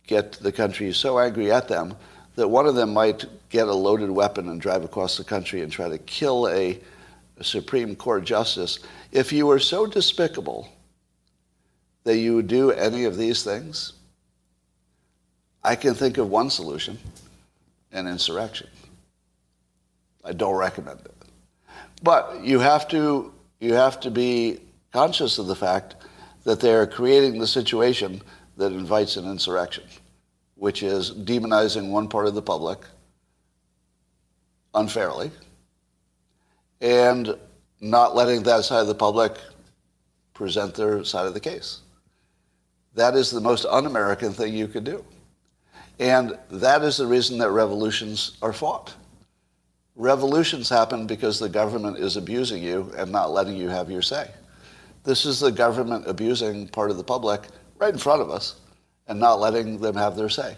[0.08, 1.96] get the country so angry at them
[2.36, 5.72] that one of them might get a loaded weapon and drive across the country and
[5.72, 6.80] try to kill a,
[7.38, 8.80] a Supreme Court justice.
[9.12, 10.68] If you were so despicable
[12.04, 13.94] that you would do any of these things,
[15.66, 17.00] I can think of one solution
[17.92, 18.68] an insurrection.
[20.24, 21.16] I don't recommend it.
[22.04, 24.60] But you have to, you have to be
[24.92, 25.96] conscious of the fact
[26.44, 28.22] that they're creating the situation
[28.58, 29.86] that invites an insurrection,
[30.56, 32.80] which is demonizing one part of the public
[34.76, 35.32] unfairly
[36.82, 37.36] and
[37.82, 39.38] not letting that side of the public
[40.34, 41.80] present their side of the case.
[42.94, 45.04] That is the most un American thing you could do.
[46.00, 48.94] And that is the reason that revolutions are fought.
[49.96, 54.30] Revolutions happen because the government is abusing you and not letting you have your say.
[55.04, 57.44] This is the government abusing part of the public
[57.78, 58.56] right in front of us
[59.08, 60.58] and not letting them have their say.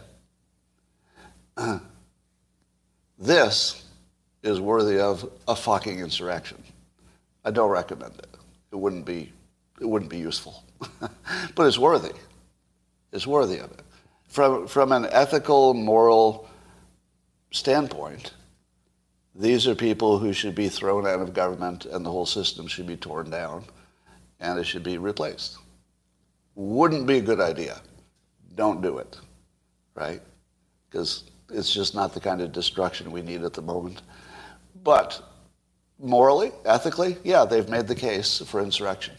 [3.19, 3.83] this
[4.41, 6.63] is worthy of a fucking insurrection.
[7.45, 8.27] I don't recommend it.
[8.71, 9.31] It wouldn't be,
[9.79, 10.63] it wouldn't be useful.
[11.55, 12.13] but it's worthy.
[13.11, 13.81] It's worthy of it
[14.27, 16.47] from, from an ethical, moral
[17.51, 18.33] standpoint,
[19.33, 22.87] these are people who should be thrown out of government and the whole system should
[22.87, 23.65] be torn down
[24.39, 25.57] and it should be replaced.
[26.55, 27.79] Wouldn't be a good idea.
[28.55, 29.17] Don't do it,
[29.95, 30.21] right?
[30.89, 34.01] Because it's just not the kind of destruction we need at the moment.
[34.83, 35.21] But
[35.99, 39.15] morally, ethically, yeah, they've made the case for insurrection.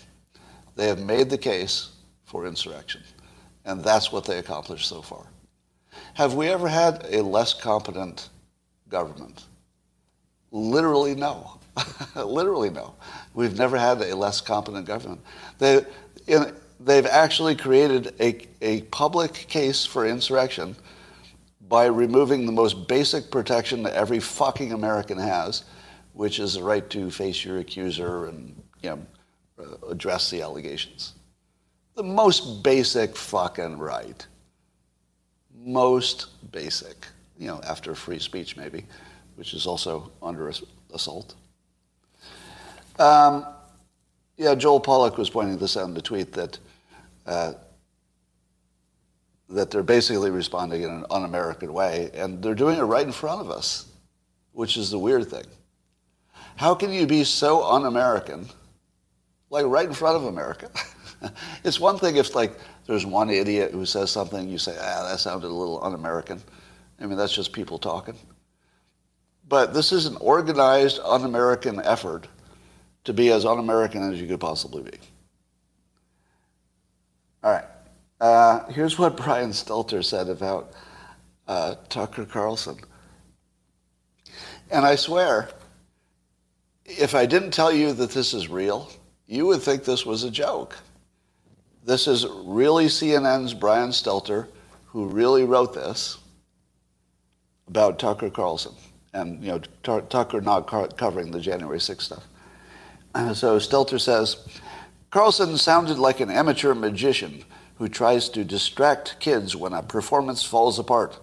[0.75, 1.91] They have made the case
[2.25, 3.03] for insurrection.
[3.69, 5.27] And that's what they accomplished so far.
[6.15, 8.31] Have we ever had a less competent
[8.89, 9.45] government?
[10.51, 11.61] Literally no.
[12.17, 12.95] Literally no.
[13.35, 15.21] We've never had a less competent government.
[15.59, 15.85] They,
[16.27, 20.75] in, they've actually created a, a public case for insurrection
[21.69, 25.65] by removing the most basic protection that every fucking American has,
[26.15, 31.13] which is the right to face your accuser and you know, address the allegations.
[31.99, 34.25] The most basic fucking right.
[35.53, 38.87] Most basic, you know, after free speech maybe,
[39.35, 40.53] which is also under
[40.95, 41.35] assault.
[43.01, 43.45] Um,
[44.37, 46.61] yeah, Joel Pollak was pointing this out in the tweet that
[47.27, 47.55] uh,
[49.49, 53.41] that they're basically responding in an un-American way, and they're doing it right in front
[53.41, 53.87] of us,
[54.53, 55.47] which is the weird thing.
[56.55, 58.49] How can you be so un-American,
[59.51, 60.71] like right in front of America?
[61.65, 65.21] it's one thing if like there's one idiot who says something, you say, ah, that
[65.21, 66.43] sounded a little un-American.
[67.01, 68.17] I mean, that's just people talking.
[69.49, 72.27] But this is an organized un-American effort
[73.05, 74.99] to be as un-American as you could possibly be.
[77.43, 77.65] All right.
[78.21, 80.73] Uh, here's what Brian Stelter said about
[81.47, 82.79] uh, Tucker Carlson.
[84.71, 85.49] And I swear,
[86.85, 88.91] if I didn't tell you that this is real,
[89.27, 90.77] you would think this was a joke.
[91.89, 94.47] This is really CNN's Brian Stelter
[94.89, 96.19] who really wrote this
[97.67, 98.75] about Tucker Carlson
[99.15, 100.67] and you know Tucker not
[100.99, 102.25] covering the January 6th stuff.
[103.35, 104.37] So Stelter says
[105.11, 107.43] Carlson sounded like an amateur magician
[107.77, 111.19] who tries to distract kids when a performance falls apart.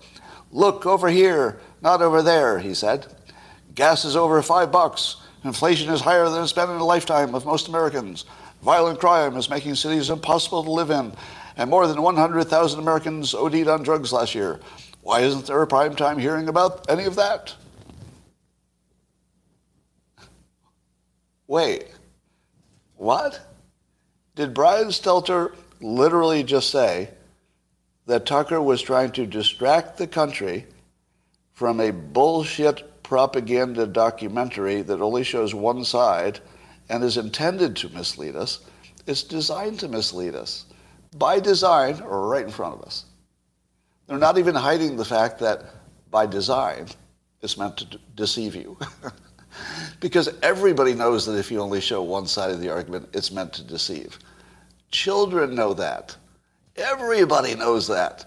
[0.52, 3.06] Look over here, not over there, he said.
[3.76, 5.18] Gas is over five bucks.
[5.44, 8.26] Inflation is higher than it's been in a lifetime of most Americans.
[8.66, 11.14] Violent crime is making cities impossible to live in.
[11.56, 14.60] And more than 100,000 Americans OD'd on drugs last year.
[15.04, 17.54] Why isn't there a prime time hearing about any of that?
[21.46, 21.90] Wait,
[22.96, 23.40] what?
[24.34, 27.12] Did Brian Stelter literally just say
[28.08, 30.66] that Tucker was trying to distract the country
[31.54, 36.40] from a bullshit propaganda documentary that only shows one side
[36.90, 38.60] and is intended to mislead us.
[39.08, 40.66] It's designed to mislead us
[41.18, 43.06] by design or right in front of us.
[44.08, 45.66] They're not even hiding the fact that
[46.12, 46.88] by design
[47.42, 48.78] it's meant to deceive you.
[50.00, 53.54] because everybody knows that if you only show one side of the argument, it's meant
[53.54, 54.20] to deceive.
[54.92, 56.16] Children know that.
[56.76, 58.26] Everybody knows that.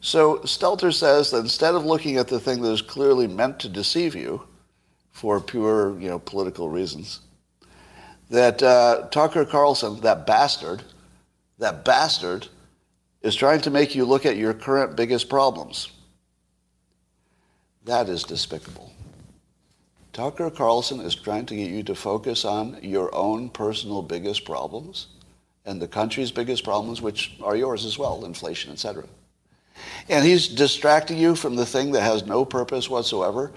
[0.00, 3.68] So Stelter says that instead of looking at the thing that is clearly meant to
[3.68, 4.42] deceive you
[5.10, 7.20] for pure, you know, political reasons,
[8.30, 10.82] that uh, Tucker Carlson, that bastard,
[11.58, 12.48] that bastard,
[13.22, 15.90] is trying to make you look at your current biggest problems.
[17.84, 18.92] That is despicable.
[20.12, 25.08] Tucker Carlson is trying to get you to focus on your own personal biggest problems
[25.66, 29.04] and the country's biggest problems, which are yours as well, inflation, etc.
[30.08, 33.52] And he's distracting you from the thing that has no purpose whatsoever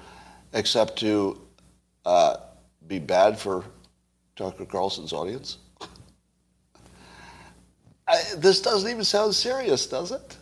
[0.54, 1.40] except to
[2.06, 2.38] uh,
[2.88, 3.64] be bad for
[4.40, 5.58] Tucker Carlson's audience.
[8.08, 10.38] I, this doesn't even sound serious, does it?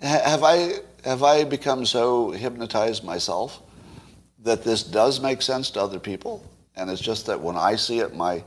[0.00, 3.60] Have I, have I become so hypnotized myself
[4.44, 6.48] that this does make sense to other people?
[6.76, 8.44] And it's just that when I see it, my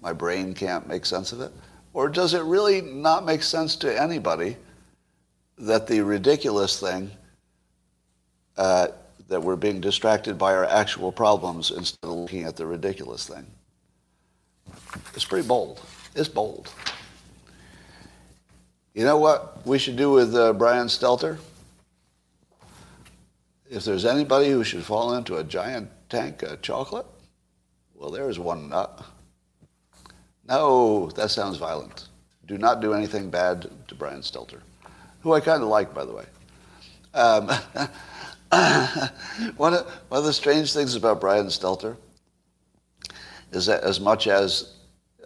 [0.00, 1.50] my brain can't make sense of it?
[1.92, 4.56] Or does it really not make sense to anybody
[5.58, 7.10] that the ridiculous thing,
[8.58, 8.88] uh,
[9.34, 13.44] that we're being distracted by our actual problems instead of looking at the ridiculous thing?
[15.12, 15.80] It's pretty bold.
[16.14, 16.72] It's bold.
[18.94, 21.38] You know what we should do with uh, Brian Stelter?
[23.68, 27.06] If there's anybody who should fall into a giant tank of chocolate,
[27.96, 29.04] well, there's one nut.
[30.48, 32.06] No, that sounds violent.
[32.46, 34.60] Do not do anything bad to Brian Stelter,
[35.22, 36.26] who I kind of like, by the way.
[37.14, 37.50] Um,
[39.56, 41.96] one, of, one of the strange things about Brian Stelter
[43.52, 44.74] is that as much as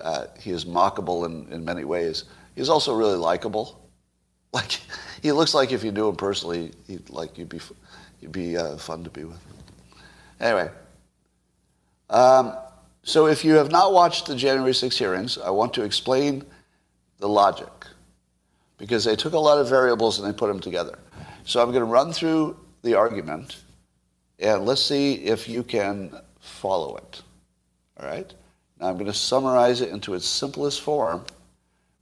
[0.00, 2.24] uh, he is mockable in, in many ways,
[2.54, 3.74] he's also really likable.
[4.50, 4.80] Like
[5.20, 7.60] he looks like if you knew him personally, he'd like you'd be
[8.18, 9.38] you'd be uh, fun to be with.
[10.40, 10.70] Anyway,
[12.08, 12.56] um,
[13.02, 16.46] so if you have not watched the January 6 hearings, I want to explain
[17.18, 17.68] the logic
[18.78, 20.98] because they took a lot of variables and they put them together.
[21.44, 23.56] So I'm going to run through the argument
[24.38, 27.22] and let's see if you can follow it.
[27.98, 28.32] All right?
[28.80, 31.24] Now I'm going to summarize it into its simplest form,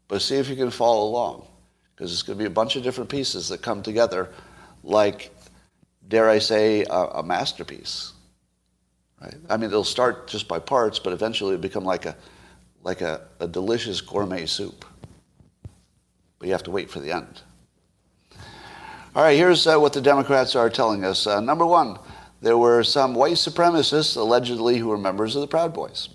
[0.09, 1.47] but see if you can follow along
[1.95, 4.31] because it's going to be a bunch of different pieces that come together
[4.83, 5.35] like,
[6.09, 8.13] dare I say, a, a masterpiece.
[9.21, 9.35] right?
[9.49, 12.15] I mean, it'll start just by parts, but eventually it'll become like a,
[12.83, 14.85] like a, a delicious gourmet soup.
[16.39, 17.41] But you have to wait for the end.
[19.17, 21.27] All right, here's uh, what the Democrats are telling us.
[21.27, 21.97] Uh, number one,
[22.43, 26.11] there were some white supremacists allegedly who were members of the Proud Boys.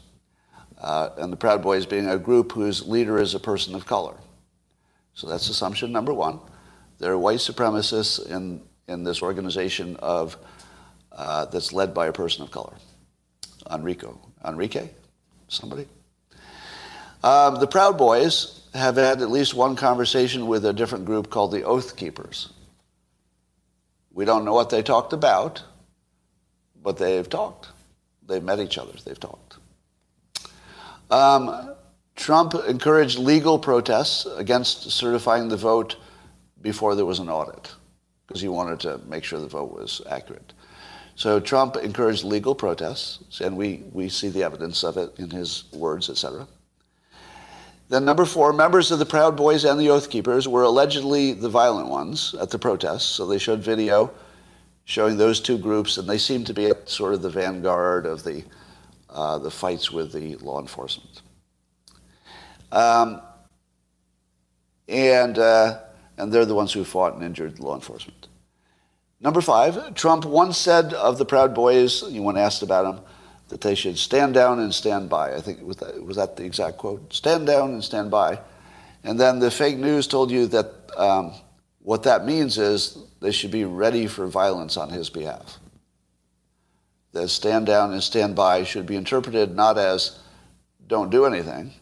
[0.79, 4.13] Uh, and the Proud Boys being a group whose leader is a person of color.
[5.15, 6.41] So that's assumption number one.
[6.99, 10.37] There are white supremacists in, in this organization of,
[11.11, 12.75] uh, that's led by a person of color.
[13.71, 14.19] Enrico.
[14.45, 14.91] Enrique?
[15.47, 15.87] Somebody?
[17.23, 21.51] Um, the Proud Boys have had at least one conversation with a different group called
[21.51, 22.53] the Oath Keepers.
[24.13, 25.63] We don't know what they talked about,
[26.81, 27.69] but they've talked.
[28.27, 28.93] They've met each other.
[29.05, 29.57] They've talked.
[31.09, 31.75] Um,
[32.15, 35.97] Trump encouraged legal protests against certifying the vote
[36.61, 37.73] before there was an audit
[38.27, 40.53] because he wanted to make sure the vote was accurate.
[41.15, 45.65] So Trump encouraged legal protests, and we, we see the evidence of it in his
[45.73, 46.47] words, etc.
[47.91, 51.49] Then number four, members of the Proud Boys and the Oath Keepers were allegedly the
[51.49, 53.03] violent ones at the protests.
[53.03, 54.13] So they showed video
[54.85, 58.23] showing those two groups, and they seemed to be at sort of the vanguard of
[58.23, 58.45] the,
[59.09, 61.21] uh, the fights with the law enforcement.
[62.71, 63.21] Um,
[64.87, 65.79] and, uh,
[66.17, 68.29] and they're the ones who fought and injured law enforcement.
[69.19, 73.05] Number five, Trump once said of the Proud Boys, when asked about them,
[73.51, 75.35] that they should stand down and stand by.
[75.35, 77.13] I think was that, was that the exact quote?
[77.13, 78.39] Stand down and stand by.
[79.03, 81.33] And then the fake news told you that um,
[81.81, 85.59] what that means is they should be ready for violence on his behalf.
[87.11, 90.19] That stand down and stand by should be interpreted not as
[90.87, 91.73] don't do anything,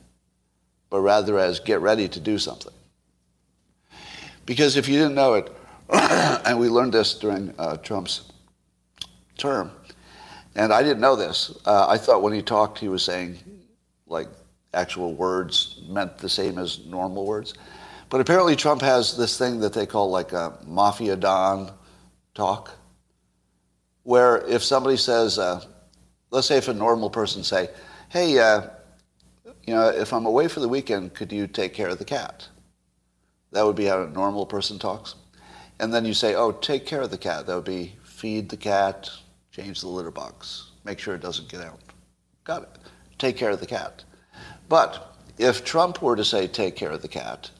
[0.89, 2.73] but rather as get ready to do something.
[4.47, 5.55] Because if you didn't know it,
[5.91, 8.23] and we learned this during uh, Trump's
[9.37, 9.69] term,
[10.55, 11.57] and I didn't know this.
[11.65, 13.37] Uh, I thought when he talked, he was saying
[14.07, 14.27] like
[14.73, 17.53] actual words meant the same as normal words.
[18.09, 21.71] But apparently, Trump has this thing that they call like a mafia don
[22.33, 22.71] talk,
[24.03, 25.63] where if somebody says, uh,
[26.31, 27.69] let's say if a normal person say,
[28.09, 28.61] "Hey, uh,
[29.63, 32.47] you know, if I'm away for the weekend, could you take care of the cat?"
[33.51, 35.15] That would be how a normal person talks.
[35.79, 38.57] And then you say, "Oh, take care of the cat." That would be feed the
[38.57, 39.09] cat,
[39.59, 41.79] change the litter box, make sure it doesn't get out.
[42.43, 42.69] Got it.
[43.17, 44.03] Take care of the cat.
[44.67, 47.51] But if Trump were to say, "Take care of the cat,"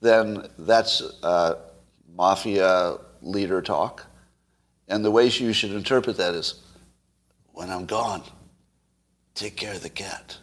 [0.00, 1.56] then that's uh,
[2.14, 4.06] mafia leader talk.
[4.88, 6.60] And the way you should interpret that is,
[7.52, 8.22] when I'm gone,
[9.34, 10.38] take care of the cat,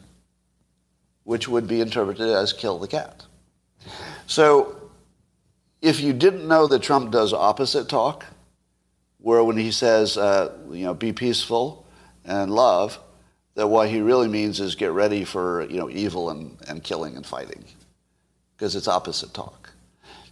[1.23, 3.25] which would be interpreted as kill the cat.
[4.25, 4.91] So
[5.81, 8.25] if you didn't know that Trump does opposite talk,
[9.21, 11.85] where when he says, uh, you know, be peaceful
[12.25, 12.99] and love,
[13.55, 17.15] that what he really means is get ready for, you know, evil and, and killing
[17.15, 17.63] and fighting
[18.55, 19.71] because it's opposite talk.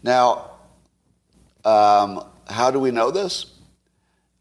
[0.04, 0.52] Now,
[1.66, 3.46] um, how do we know this?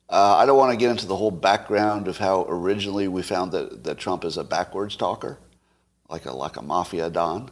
[0.08, 3.52] Uh, I don't want to get into the whole background of how originally we found
[3.52, 5.38] that, that Trump is a backwards talker,
[6.08, 7.50] like a, like a mafia don.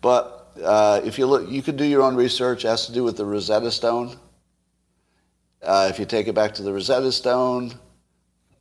[0.00, 2.64] But uh, if you look, you can do your own research.
[2.64, 4.16] It has to do with the Rosetta Stone.
[5.62, 7.72] Uh, if you take it back to the Rosetta Stone,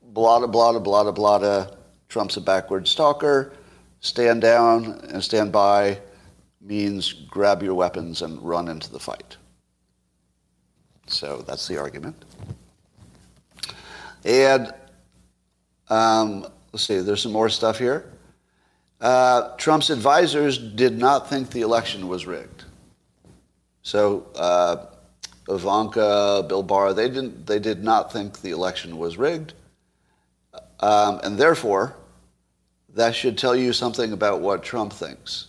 [0.01, 1.67] blah, blah, blah, blah, blah,
[2.09, 3.53] Trump's a backwards stalker.
[3.99, 5.99] Stand down and stand by
[6.61, 9.37] means grab your weapons and run into the fight.
[11.07, 12.23] So that's the argument.
[14.25, 14.73] And
[15.89, 18.11] um, let's see, there's some more stuff here.
[18.99, 22.65] Uh, Trump's advisors did not think the election was rigged.
[23.83, 24.87] So uh,
[25.49, 27.45] Ivanka, Bill Barr, they didn't.
[27.45, 29.53] They did not think the election was rigged,
[30.79, 31.95] um, and therefore,
[32.93, 35.47] that should tell you something about what Trump thinks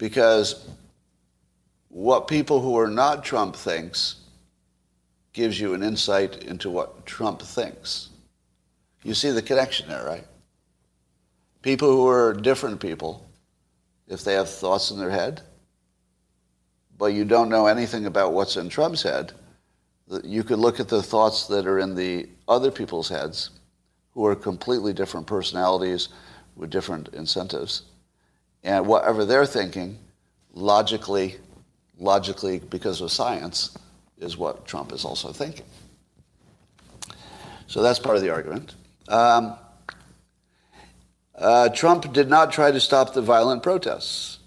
[0.00, 0.66] because
[1.90, 4.16] what people who are not Trump thinks
[5.34, 8.08] gives you an insight into what Trump thinks.
[9.02, 10.26] You see the connection there, right?
[11.62, 13.28] People who are different people,
[14.08, 15.42] if they have thoughts in their head,
[17.00, 19.32] but you don't know anything about what's in Trump's head,
[20.22, 23.50] you could look at the thoughts that are in the other people's heads
[24.12, 26.10] who are completely different personalities
[26.56, 27.82] with different incentives
[28.62, 29.98] and whatever they're thinking,
[30.52, 31.36] logically,
[31.98, 33.76] logically, because of science,
[34.18, 35.64] is what Trump is also thinking.
[37.66, 38.74] So that's part of the argument.
[39.08, 39.56] Um,
[41.34, 44.39] uh, Trump did not try to stop the violent protests.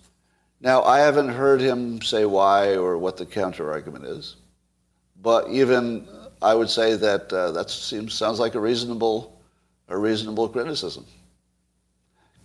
[0.63, 4.37] Now, I haven't heard him say why or what the counter argument is,
[5.21, 6.07] but even
[6.41, 9.37] I would say that uh, that seems sounds like a reasonable
[9.89, 11.05] a reasonable criticism.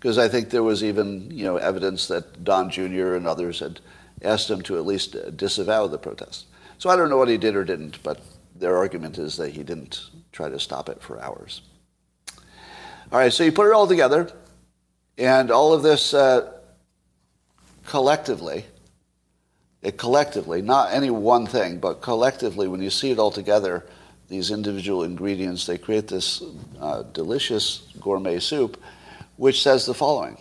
[0.00, 3.14] Because I think there was even, you know, evidence that Don Jr.
[3.14, 3.80] and others had
[4.22, 6.46] asked him to at least disavow the protest.
[6.78, 8.20] So I don't know what he did or didn't, but
[8.56, 11.62] their argument is that he didn't try to stop it for hours.
[13.12, 14.30] All right, so you put it all together,
[15.16, 16.57] and all of this uh,
[17.88, 18.66] collectively,
[19.80, 23.86] it collectively, not any one thing, but collectively, when you see it all together,
[24.28, 26.42] these individual ingredients, they create this
[26.80, 28.78] uh, delicious gourmet soup,
[29.36, 30.36] which says the following.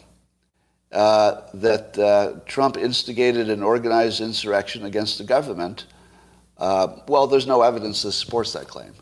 [0.91, 5.85] Uh, that uh, Trump instigated an organized insurrection against the government.
[6.57, 8.93] Uh, well, there's no evidence that supports that claim,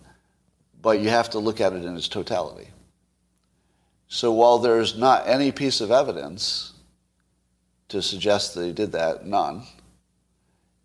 [0.84, 2.68] but you have to look at it in its totality.
[4.08, 6.74] So while there's not any piece of evidence
[7.90, 9.64] to suggest that he did that, none,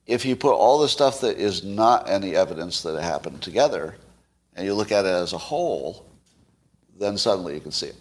[0.07, 3.95] if you put all the stuff that is not any evidence that it happened together,
[4.55, 6.05] and you look at it as a whole,
[6.99, 7.97] then suddenly you can see it.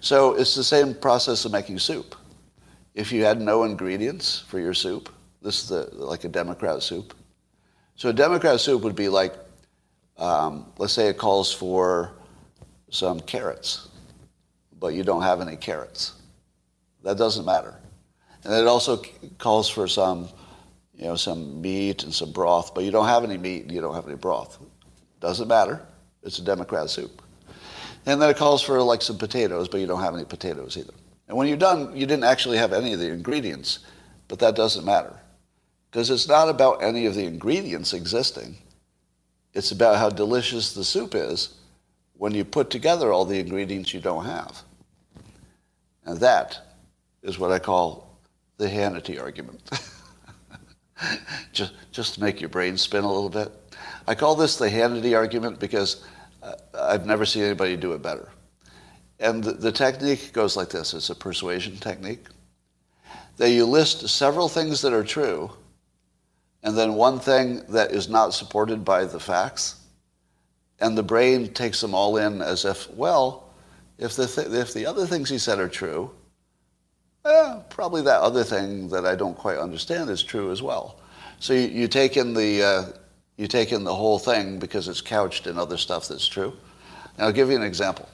[0.00, 2.14] So it's the same process of making soup.
[2.94, 5.10] If you had no ingredients for your soup,
[5.42, 7.14] this is the, like a Democrat soup.
[7.96, 9.34] So a Democrat soup would be like,
[10.16, 12.12] um, let's say it calls for
[12.90, 13.88] some carrots,
[14.78, 16.14] but you don't have any carrots.
[17.02, 17.74] That doesn't matter.
[18.44, 19.02] And it also
[19.38, 20.28] calls for some
[21.00, 23.80] you know, some meat and some broth, but you don't have any meat and you
[23.80, 24.58] don't have any broth.
[25.18, 25.80] Doesn't matter.
[26.22, 27.22] It's a Democrat soup.
[28.04, 30.92] And then it calls for like some potatoes, but you don't have any potatoes either.
[31.26, 33.78] And when you're done, you didn't actually have any of the ingredients,
[34.28, 35.18] but that doesn't matter.
[35.90, 38.58] Because it's not about any of the ingredients existing.
[39.54, 41.56] It's about how delicious the soup is
[42.18, 44.62] when you put together all the ingredients you don't have.
[46.04, 46.58] And that
[47.22, 48.09] is what I call
[48.60, 49.58] the Hannity argument.
[51.52, 53.50] just, just to make your brain spin a little bit.
[54.06, 56.04] I call this the Hannity argument because
[56.42, 58.28] uh, I've never seen anybody do it better.
[59.18, 60.92] And the, the technique goes like this.
[60.92, 62.26] It's a persuasion technique.
[63.38, 65.50] That you list several things that are true,
[66.62, 69.76] and then one thing that is not supported by the facts,
[70.80, 73.50] and the brain takes them all in as if, well,
[73.96, 76.10] if the, th- if the other things he said are true,
[77.24, 80.98] eh, probably that other thing that I don't quite understand is true as well.
[81.38, 82.84] So you, you take in the uh,
[83.36, 86.54] you take in the whole thing because it's couched in other stuff that's true.
[87.18, 88.08] I'll give you an example.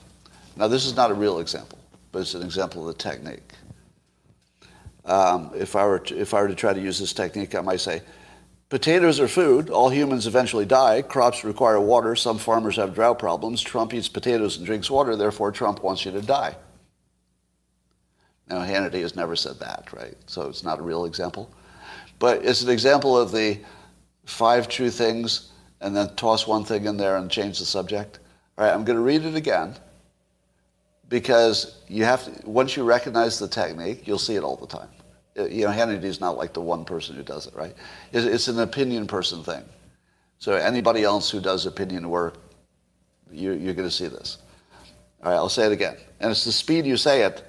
[0.55, 1.79] Now this is not a real example,
[2.11, 3.53] but it's an example of the technique.
[5.05, 7.61] Um, if I were to, if I were to try to use this technique, I
[7.61, 8.01] might say,
[8.69, 9.69] potatoes are food.
[9.69, 11.01] All humans eventually die.
[11.01, 12.15] Crops require water.
[12.15, 13.61] Some farmers have drought problems.
[13.61, 15.15] Trump eats potatoes and drinks water.
[15.15, 16.55] Therefore, Trump wants you to die.
[18.49, 20.15] Now, Hannity has never said that, right?
[20.25, 21.51] So it's not a real example.
[22.19, 23.59] But it's an example of the
[24.25, 28.19] five true things and then toss one thing in there and change the subject.
[28.57, 29.75] All right, I'm going to read it again
[31.09, 34.89] because you have to, once you recognize the technique, you'll see it all the time.
[35.37, 37.75] Uh, you know, Hannity is not like the one person who does it, right?
[38.11, 39.63] It's an opinion person thing.
[40.39, 42.37] So anybody else who does opinion work,
[43.31, 44.39] you, you're going to see this.
[45.23, 45.97] All right, I'll say it again.
[46.19, 47.43] And it's the speed you say it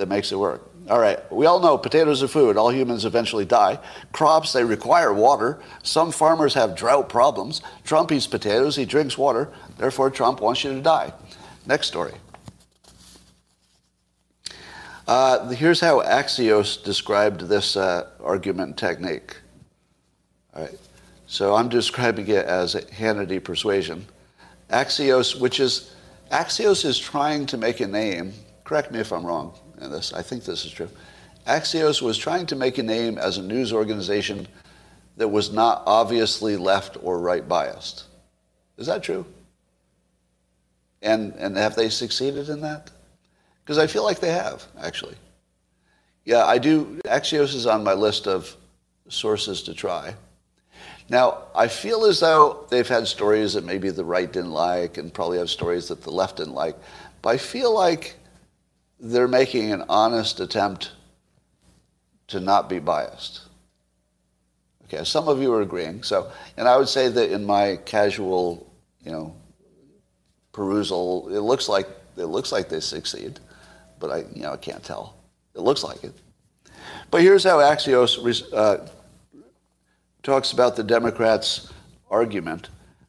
[0.00, 0.66] that makes it work.
[0.88, 2.56] All right, we all know potatoes are food.
[2.56, 3.78] All humans eventually die.
[4.12, 5.60] Crops, they require water.
[5.82, 7.60] Some farmers have drought problems.
[7.84, 9.50] Trump eats potatoes, he drinks water.
[9.76, 11.12] Therefore, Trump wants you to die.
[11.66, 12.14] Next story.
[15.06, 19.36] Uh, here's how Axios described this uh, argument technique.
[20.54, 20.78] All right,
[21.26, 24.06] so I'm describing it as Hannity persuasion.
[24.70, 25.94] Axios, which is,
[26.32, 28.32] Axios is trying to make a name,
[28.64, 30.90] correct me if I'm wrong, and this, I think this is true.
[31.46, 34.46] Axios was trying to make a name as a news organization
[35.16, 38.04] that was not obviously left or right biased.
[38.78, 39.26] Is that true?
[41.02, 42.90] And, and have they succeeded in that?
[43.64, 45.16] Because I feel like they have, actually.
[46.24, 47.00] Yeah, I do.
[47.04, 48.54] Axios is on my list of
[49.08, 50.14] sources to try.
[51.08, 55.12] Now, I feel as though they've had stories that maybe the right didn't like and
[55.12, 56.76] probably have stories that the left didn't like.
[57.20, 58.16] But I feel like
[59.00, 60.92] they're making an honest attempt
[62.28, 63.42] to not be biased.
[64.84, 66.02] Okay, some of you are agreeing.
[66.02, 68.70] So, and I would say that in my casual,
[69.02, 69.34] you know,
[70.52, 73.40] perusal, it looks like it looks like they succeed,
[73.98, 75.16] but I, you know, I can't tell.
[75.54, 76.12] It looks like it.
[77.10, 78.88] But here's how Axios uh,
[80.22, 81.72] talks about the Democrats'
[82.10, 82.68] argument.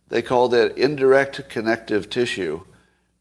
[0.10, 2.62] They called it indirect connective tissue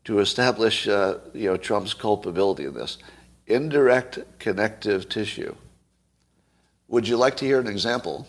[0.05, 2.99] to establish uh, you know, Trump's culpability in this.
[3.47, 5.55] Indirect connective tissue.
[6.89, 8.27] Would you like to hear an example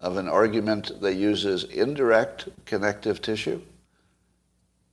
[0.00, 3.60] of an argument that uses indirect connective tissue?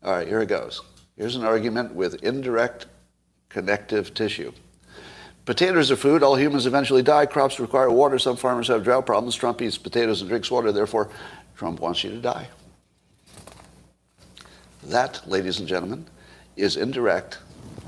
[0.03, 0.81] All right, here it goes.
[1.17, 2.87] Here's an argument with indirect
[3.49, 4.51] connective tissue.
[5.45, 6.23] Potatoes are food.
[6.23, 7.25] All humans eventually die.
[7.25, 8.17] Crops require water.
[8.17, 9.35] Some farmers have drought problems.
[9.35, 10.71] Trump eats potatoes and drinks water.
[10.71, 11.09] Therefore,
[11.55, 12.47] Trump wants you to die.
[14.83, 16.05] That, ladies and gentlemen,
[16.55, 17.39] is indirect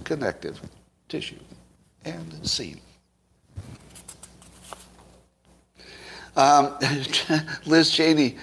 [0.03, 0.61] connective
[1.09, 1.39] tissue.
[2.05, 2.81] And scene.
[6.35, 6.75] Um,
[7.65, 8.37] Liz Cheney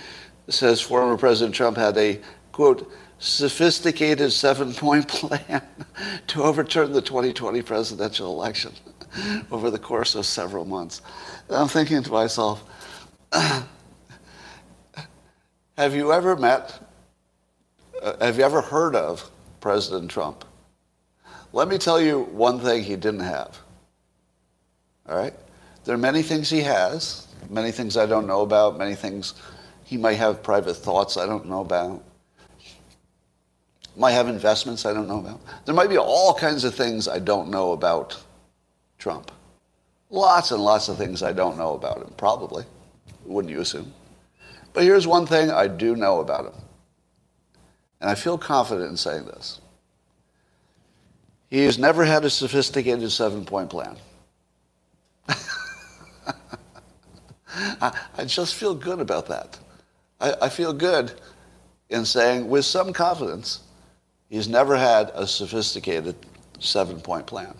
[0.48, 2.20] says former President Trump had a,
[2.52, 5.62] quote, sophisticated seven point plan
[6.28, 8.72] to overturn the 2020 presidential election
[9.50, 11.02] over the course of several months.
[11.48, 12.64] And I'm thinking to myself,
[13.32, 13.68] have
[15.94, 16.80] you ever met,
[18.02, 19.30] uh, have you ever heard of
[19.60, 20.44] President Trump?
[21.52, 23.58] Let me tell you one thing he didn't have.
[25.08, 25.34] All right?
[25.84, 29.34] There are many things he has, many things I don't know about, many things
[29.84, 32.04] he might have private thoughts I don't know about.
[33.96, 35.40] Might have investments I don't know about.
[35.64, 38.22] There might be all kinds of things I don't know about
[38.98, 39.32] Trump.
[40.10, 42.64] Lots and lots of things I don't know about him, probably.
[43.24, 43.92] Wouldn't you assume?
[44.72, 46.59] But here's one thing I do know about him.
[48.00, 49.60] And I feel confident in saying this.
[51.50, 53.96] He has never had a sophisticated seven point plan.
[57.82, 59.58] I, I, just feel good about that.
[60.20, 61.12] I, I feel good
[61.88, 63.60] in saying, with some confidence,
[64.28, 66.14] he's never had a sophisticated
[66.60, 67.54] seven point plan.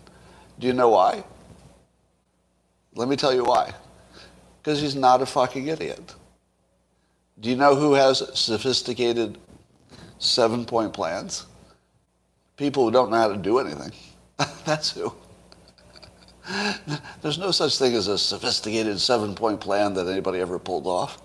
[0.61, 1.25] Do you know why?
[2.95, 3.73] Let me tell you why.
[4.63, 6.15] Because he's not a fucking idiot.
[7.41, 9.39] Do you know who has sophisticated
[10.21, 11.47] seven point plans?
[12.57, 13.91] People who don't know how to do anything.
[14.65, 15.13] That's who.
[17.23, 21.21] There's no such thing as a sophisticated seven point plan that anybody ever pulled off.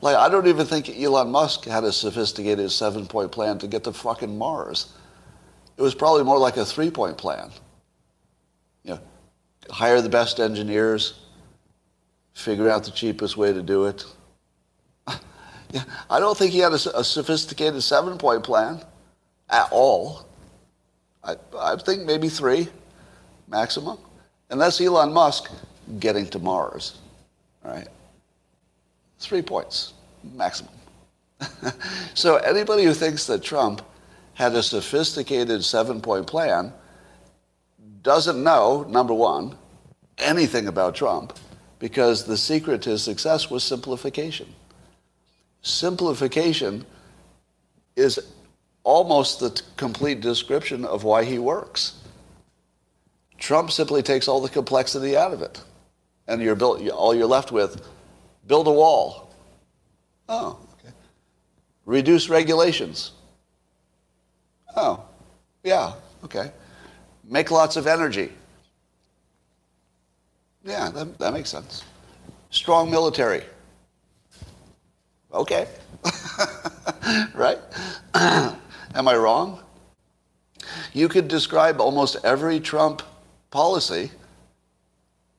[0.00, 3.84] Like, I don't even think Elon Musk had a sophisticated seven point plan to get
[3.84, 4.92] to fucking Mars.
[5.76, 7.50] It was probably more like a three point plan.
[8.82, 9.00] You know,
[9.70, 11.20] hire the best engineers,
[12.34, 14.04] figure out the cheapest way to do it.
[16.10, 18.80] I don't think he had a, a sophisticated seven point plan
[19.50, 20.26] at all.
[21.22, 22.68] I, I think maybe three
[23.48, 23.98] maximum.
[24.50, 25.50] And that's Elon Musk
[25.98, 26.98] getting to Mars.
[27.64, 27.88] Right?
[29.18, 30.72] Three points maximum.
[32.14, 33.82] so anybody who thinks that Trump
[34.34, 36.72] had a sophisticated seven point plan
[38.02, 39.56] doesn't know, number one,
[40.18, 41.36] anything about Trump
[41.78, 44.46] because the secret to his success was simplification.
[45.64, 46.84] Simplification
[47.96, 48.20] is
[48.82, 51.94] almost the complete description of why he works.
[53.38, 55.62] Trump simply takes all the complexity out of it.
[56.28, 57.82] And you're built, all you're left with,
[58.46, 59.34] build a wall.
[60.28, 60.92] Oh, okay.
[61.86, 63.12] Reduce regulations.
[64.76, 65.02] Oh,
[65.62, 65.94] yeah,
[66.24, 66.52] okay.
[67.24, 68.30] Make lots of energy.
[70.62, 71.82] Yeah, that, that makes sense.
[72.50, 73.44] Strong military.
[75.34, 75.66] Okay.
[77.34, 77.58] right?
[78.14, 79.60] Am I wrong?
[80.92, 83.02] You could describe almost every Trump
[83.50, 84.12] policy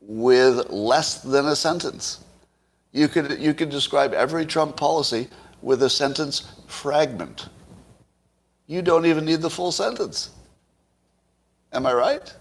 [0.02, 2.24] with less than a sentence.
[2.92, 5.30] You could, you could describe every Trump policy
[5.62, 7.48] with a sentence fragment.
[8.68, 10.32] You don't even need the full sentence.
[11.72, 12.34] Am I right?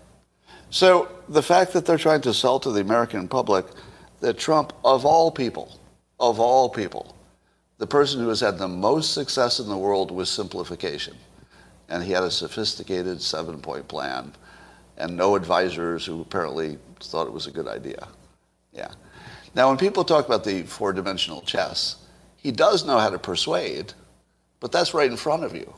[0.70, 3.66] So the fact that they're trying to sell to the American public
[4.20, 5.78] that Trump, of all people,
[6.18, 7.13] of all people,
[7.84, 11.14] the person who has had the most success in the world was simplification.
[11.90, 14.32] And he had a sophisticated seven point plan
[14.96, 18.08] and no advisors who apparently thought it was a good idea.
[18.72, 18.90] Yeah.
[19.54, 21.96] Now, when people talk about the four dimensional chess,
[22.38, 23.92] he does know how to persuade,
[24.60, 25.70] but that's right in front of you,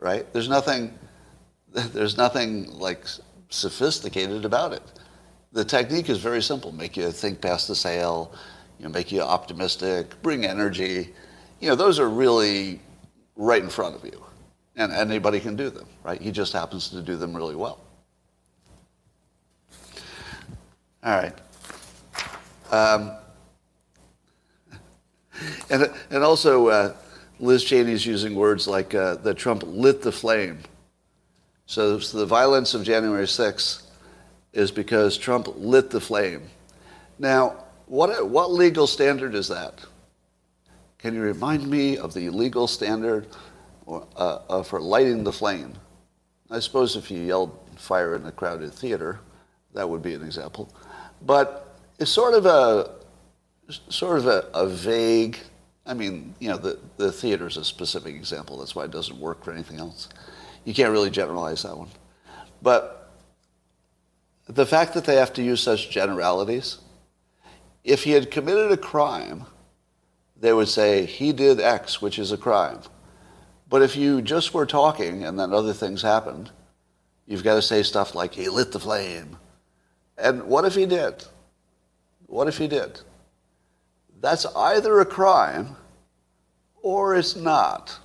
[0.00, 0.26] right?
[0.32, 0.98] There's nothing,
[1.72, 3.04] there's nothing like
[3.50, 4.82] sophisticated about it.
[5.52, 8.34] The technique is very simple make you think past the sale,
[8.84, 11.14] you know, make you optimistic, bring energy.
[11.58, 12.82] You know, those are really
[13.34, 14.22] right in front of you.
[14.76, 16.20] And anybody can do them, right?
[16.20, 17.80] He just happens to do them really well.
[21.02, 21.32] All right.
[22.70, 23.12] Um,
[25.70, 26.96] and, and also, uh,
[27.40, 30.58] Liz Cheney is using words like uh, that Trump lit the flame.
[31.64, 33.86] So, so the violence of January 6th
[34.52, 36.42] is because Trump lit the flame.
[37.18, 39.84] Now, what, what legal standard is that?
[40.98, 43.28] Can you remind me of the legal standard
[43.86, 45.74] uh, uh, for lighting the flame?
[46.50, 49.20] I suppose if you yelled fire in a crowded theater,
[49.74, 50.72] that would be an example.
[51.22, 52.90] But it's sort of a
[53.88, 55.38] sort of a, a vague.
[55.86, 58.58] I mean, you know, the, the theater is a specific example.
[58.58, 60.08] That's why it doesn't work for anything else.
[60.64, 61.88] you can't really generalize that one.
[62.62, 63.10] But
[64.46, 66.78] the fact that they have to use such generalities,
[67.84, 69.44] if he had committed a crime,
[70.40, 72.80] they would say he did X, which is a crime.
[73.68, 76.50] But if you just were talking and then other things happened,
[77.26, 79.36] you've got to say stuff like he lit the flame.
[80.16, 81.24] And what if he did?
[82.26, 83.00] What if he did?
[84.20, 85.76] That's either a crime
[86.82, 87.98] or it's not.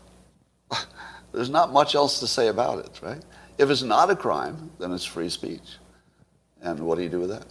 [1.31, 3.23] There's not much else to say about it, right?
[3.57, 5.77] If it's not a crime, then it's free speech.
[6.61, 7.45] And what do you do with that?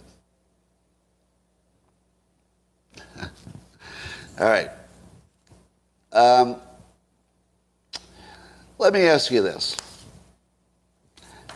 [4.39, 4.69] All right.
[6.11, 6.55] Um,
[8.77, 9.77] let me ask you this.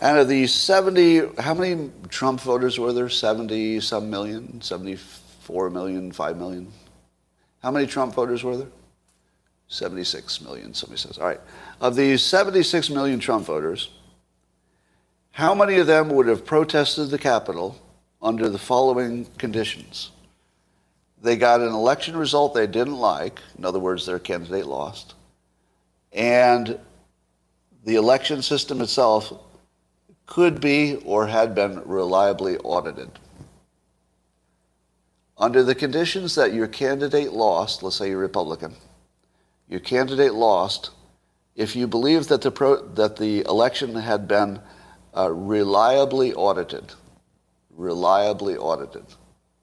[0.01, 3.07] Out of the 70, how many Trump voters were there?
[3.07, 4.61] 70 some million?
[4.61, 6.67] 74 million, 5 million?
[7.61, 8.67] How many Trump voters were there?
[9.69, 11.17] 76 million, somebody says.
[11.17, 11.39] All right.
[11.79, 13.89] Of these 76 million Trump voters,
[15.31, 17.81] how many of them would have protested the Capitol
[18.21, 20.11] under the following conditions?
[21.23, 23.39] They got an election result they didn't like.
[23.57, 25.15] In other words, their candidate lost.
[26.11, 26.77] And
[27.85, 29.31] the election system itself
[30.25, 33.09] could be or had been reliably audited.
[35.37, 38.75] Under the conditions that your candidate lost, let's say you're Republican,
[39.69, 40.91] your candidate lost,
[41.55, 44.59] if you believe that the, pro, that the election had been
[45.15, 46.93] uh, reliably audited,
[47.71, 49.05] reliably audited,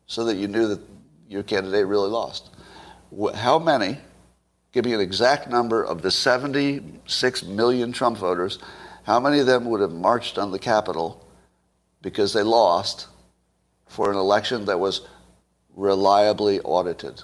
[0.06, 0.80] so that you knew that
[1.30, 2.50] your candidate really lost.
[3.36, 3.98] How many,
[4.72, 8.58] give me an exact number of the 76 million Trump voters,
[9.04, 11.24] how many of them would have marched on the Capitol
[12.02, 13.06] because they lost
[13.86, 15.02] for an election that was
[15.76, 17.22] reliably audited?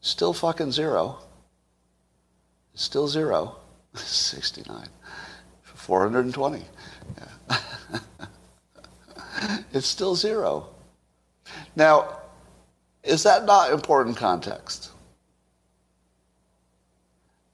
[0.00, 1.18] Still fucking zero.
[2.74, 3.56] Still zero.
[3.94, 4.86] 69.
[5.62, 6.64] 420.
[7.18, 7.58] Yeah.
[9.72, 10.73] it's still zero.
[11.76, 12.18] Now,
[13.02, 14.90] is that not important context?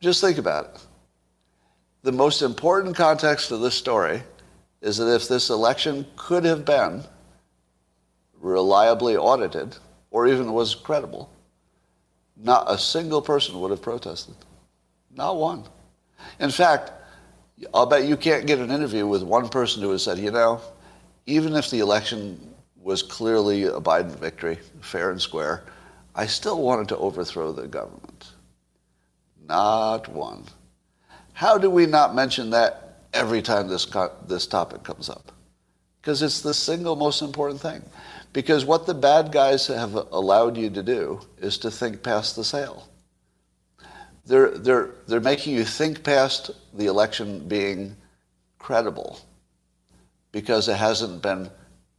[0.00, 0.80] Just think about it.
[2.02, 4.22] The most important context of this story
[4.80, 7.04] is that if this election could have been
[8.40, 9.76] reliably audited
[10.10, 11.30] or even was credible,
[12.36, 14.34] not a single person would have protested.
[15.14, 15.64] Not one.
[16.38, 16.92] In fact,
[17.74, 20.62] I'll bet you can't get an interview with one person who has said, you know,
[21.26, 22.49] even if the election
[22.82, 25.64] was clearly a Biden victory, fair and square,
[26.14, 28.32] I still wanted to overthrow the government.
[29.46, 30.44] Not one.
[31.32, 35.32] How do we not mention that every time this, co- this topic comes up?
[36.00, 37.82] Because it's the single most important thing.
[38.32, 42.44] Because what the bad guys have allowed you to do is to think past the
[42.44, 42.88] sale.
[44.24, 47.96] They're, they're, they're making you think past the election being
[48.58, 49.18] credible
[50.32, 51.50] because it hasn't been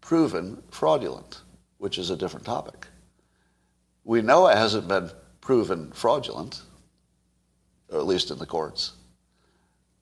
[0.02, 1.42] proven fraudulent,
[1.78, 2.88] which is a different topic.
[4.04, 6.62] We know it hasn't been proven fraudulent,
[7.90, 8.94] or at least in the courts.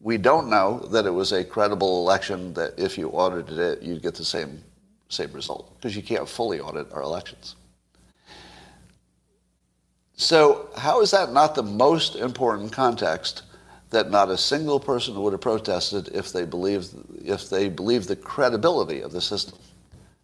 [0.01, 4.01] We don't know that it was a credible election that if you audited it, you'd
[4.01, 4.63] get the same,
[5.09, 7.55] same result, because you can't fully audit our elections.
[10.15, 13.43] So how is that not the most important context
[13.89, 16.93] that not a single person would have protested if they believed,
[17.23, 19.57] if they believed the credibility of the system?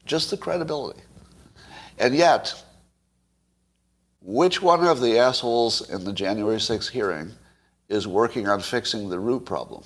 [0.05, 1.01] Just the credibility.
[1.97, 2.63] And yet,
[4.21, 7.31] which one of the assholes in the January 6th hearing
[7.89, 9.83] is working on fixing the root problem?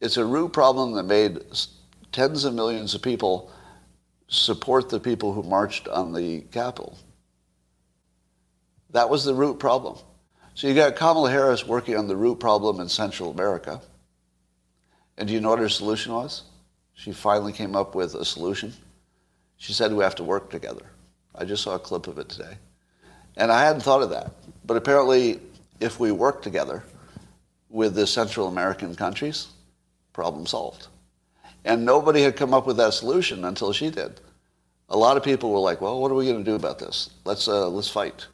[0.00, 1.40] It's a root problem that made
[2.12, 3.50] tens of millions of people
[4.28, 6.98] support the people who marched on the Capitol.
[8.90, 9.98] That was the root problem.
[10.54, 13.80] So you got Kamala Harris working on the root problem in Central America.
[15.16, 16.42] And do you know what her solution was?
[16.94, 18.72] She finally came up with a solution.
[19.56, 20.86] She said we have to work together.
[21.34, 22.56] I just saw a clip of it today.
[23.36, 24.30] And I hadn't thought of that.
[24.64, 25.40] But apparently,
[25.80, 26.84] if we work together
[27.68, 29.48] with the Central American countries,
[30.12, 30.86] problem solved.
[31.64, 34.20] And nobody had come up with that solution until she did.
[34.90, 37.10] A lot of people were like, well, what are we going to do about this?
[37.24, 38.26] Let's, uh, let's fight.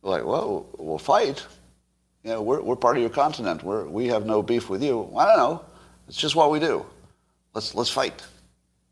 [0.00, 1.44] We're like, well, we'll fight.
[2.22, 3.62] You know, we're, we're part of your continent.
[3.62, 5.12] We're, we have no beef with you.
[5.16, 5.64] I don't know.
[6.08, 6.86] It's just what we do.
[7.54, 8.22] Let's, let's fight.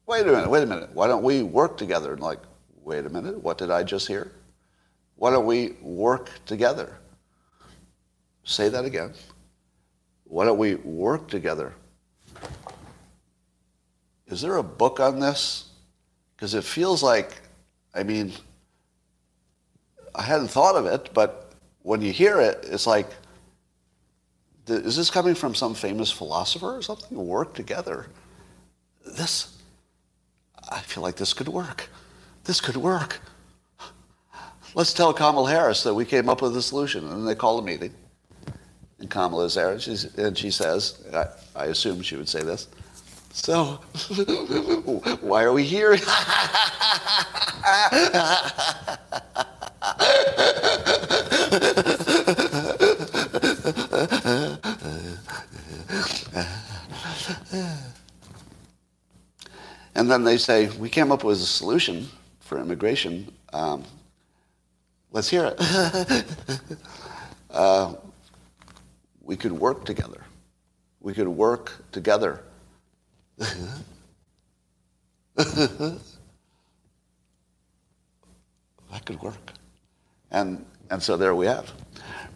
[0.07, 0.91] Wait a minute, wait a minute.
[0.95, 2.13] Why don't we work together?
[2.13, 2.41] And like,
[2.83, 4.33] wait a minute, what did I just hear?
[5.17, 6.97] Why don't we work together?
[8.45, 9.13] Say that again.
[10.25, 11.75] Why don't we work together?
[14.27, 15.69] Is there a book on this?
[16.35, 17.41] Because it feels like,
[17.95, 18.33] I mean,
[20.15, 21.53] I hadn't thought of it, but
[21.83, 23.09] when you hear it, it's like
[24.69, 27.17] Is this coming from some famous philosopher or something?
[27.17, 28.07] Work together.
[29.17, 29.57] This,
[30.69, 31.89] I feel like this could work.
[32.45, 33.21] This could work.
[34.75, 37.11] Let's tell Kamala Harris that we came up with a solution.
[37.11, 37.93] And they call a meeting.
[38.99, 42.67] And Kamala is there, and, and she says, I, I assume she would say this,
[43.33, 43.65] so,
[45.21, 45.97] why are we here?
[59.99, 62.07] and then they say, we came up with a solution
[62.39, 63.33] for immigration.
[63.53, 63.83] Um,
[65.11, 65.57] let's hear it.
[67.51, 67.95] uh,
[69.21, 70.23] we could work together.
[71.01, 72.45] We could work together
[75.37, 75.99] that
[79.05, 79.53] could work.
[80.31, 81.73] And, and so there we have.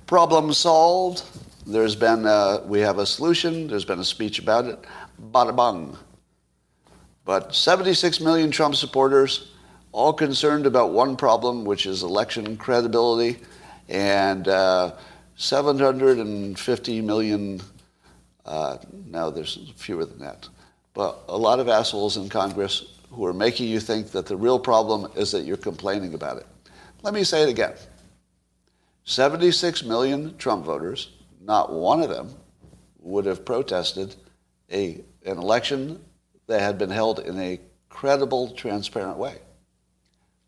[0.08, 1.22] Problem solved.
[1.64, 3.68] There's been, a, we have a solution.
[3.68, 4.84] There's been a speech about it.
[5.32, 5.96] Bada bang.
[7.24, 9.52] But 76 million Trump supporters,
[9.92, 13.40] all concerned about one problem, which is election credibility,
[13.88, 14.92] and uh,
[15.36, 17.60] 750 million,
[18.44, 20.48] uh, no, there's fewer than that,
[20.94, 24.58] but a lot of assholes in Congress who are making you think that the real
[24.58, 26.46] problem is that you're complaining about it.
[27.02, 27.74] Let me say it again.
[29.04, 31.10] 76 million Trump voters,
[31.40, 32.34] not one of them
[33.00, 34.14] would have protested
[34.70, 36.00] a, an election
[36.52, 39.38] that had been held in a credible, transparent way.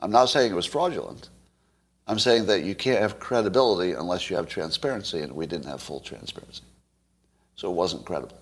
[0.02, 1.30] I'm not saying it was fraudulent.
[2.06, 5.80] I'm saying that you can't have credibility unless you have transparency, and we didn't have
[5.80, 6.60] full transparency.
[7.56, 8.36] So it wasn't credible.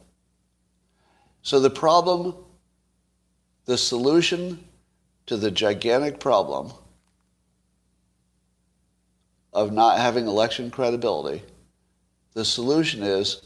[1.42, 2.34] So the problem,
[3.66, 4.64] the solution
[5.26, 6.72] to the gigantic problem
[9.52, 11.44] of not having election credibility,
[12.34, 13.40] the solution is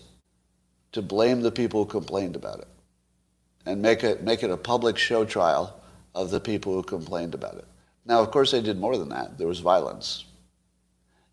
[0.93, 2.69] to blame the people who complained about it
[3.67, 5.79] and make it, make it a public show trial
[6.15, 7.67] of the people who complained about it.
[8.07, 9.37] Now, of course, they did more than that.
[9.37, 10.25] There was violence.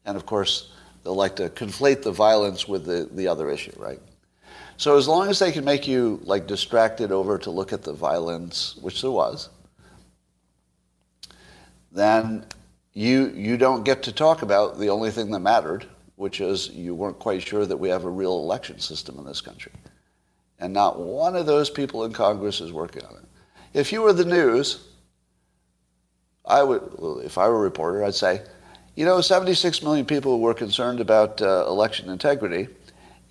[0.06, 0.74] And of course,
[1.04, 4.00] they like to conflate the violence with the, the other issue, right?
[4.78, 7.94] So as long as they can make you like distracted over to look at the
[7.94, 9.50] violence, which there was,
[11.92, 12.46] then
[12.94, 16.96] you you don't get to talk about the only thing that mattered, which is you
[16.96, 19.72] weren't quite sure that we have a real election system in this country.
[20.60, 23.26] And not one of those people in Congress is working on it.
[23.74, 24.88] If you were the news,
[26.46, 26.82] I would,
[27.24, 28.42] if I were a reporter, I'd say,
[28.96, 32.68] you know, 76 million people were concerned about uh, election integrity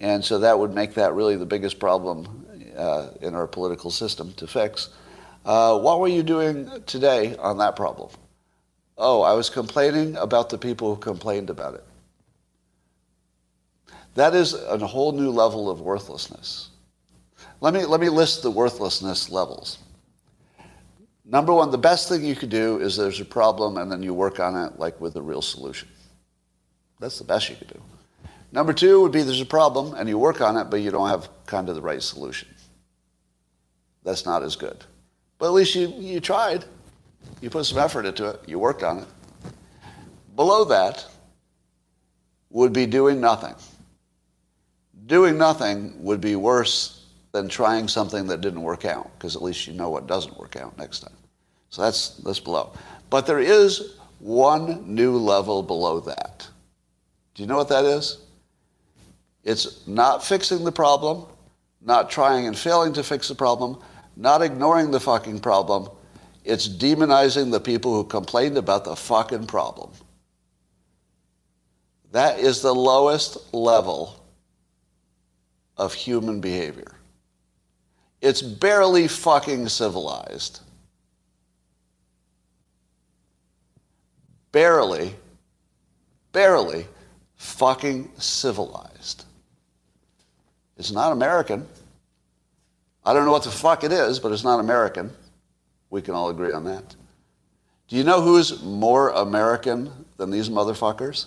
[0.03, 2.45] and so that would make that really the biggest problem
[2.77, 4.91] uh, in our political system to fix.
[5.45, 8.11] Uh, what were you doing today on that problem?
[8.99, 11.85] Oh, I was complaining about the people who complained about it.
[14.17, 16.69] That is a whole new level of worthlessness.
[17.63, 19.79] Let me, let me list the worthlessness levels.
[21.25, 24.13] Number one, the best thing you could do is there's a problem and then you
[24.13, 25.89] work on it like with a real solution.
[26.99, 27.81] That's the best you could do.
[28.51, 31.09] Number two would be there's a problem and you work on it, but you don't
[31.09, 32.49] have kind of the right solution.
[34.03, 34.85] That's not as good.
[35.39, 36.65] But at least you, you tried.
[37.41, 38.41] You put some effort into it.
[38.49, 39.07] You worked on it.
[40.35, 41.07] Below that
[42.51, 43.55] would be doing nothing.
[45.07, 47.02] Doing nothing would be worse
[47.33, 50.57] than trying something that didn't work out, because at least you know what doesn't work
[50.57, 51.17] out next time.
[51.71, 52.73] So that's, that's below.
[53.09, 56.47] But there is one new level below that.
[57.35, 58.19] Do you know what that is?
[59.45, 61.27] It's not fixing the problem,
[61.81, 63.79] not trying and failing to fix the problem,
[64.17, 65.89] not ignoring the fucking problem.
[66.45, 69.91] It's demonizing the people who complained about the fucking problem.
[72.13, 74.23] That is the lowest level
[75.79, 76.93] of human behavior.
[78.23, 80.61] It's barely fucking civilized.
[84.53, 85.17] Barely,
[86.31, 86.87] barely
[87.35, 89.25] fucking civilized.
[90.79, 91.67] It's not American.
[93.05, 95.11] I don't know what the fuck it is, but it's not American.
[95.91, 96.95] We can all agree on that.
[97.89, 101.27] Do you know who's more American than these motherfuckers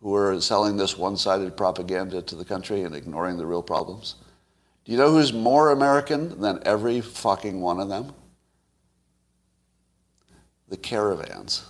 [0.00, 4.14] who are selling this one sided propaganda to the country and ignoring the real problems?
[4.88, 8.14] Do you know who's more American than every fucking one of them?
[10.70, 11.62] The caravans.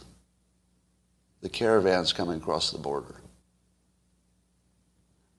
[1.40, 3.16] The caravans coming across the border.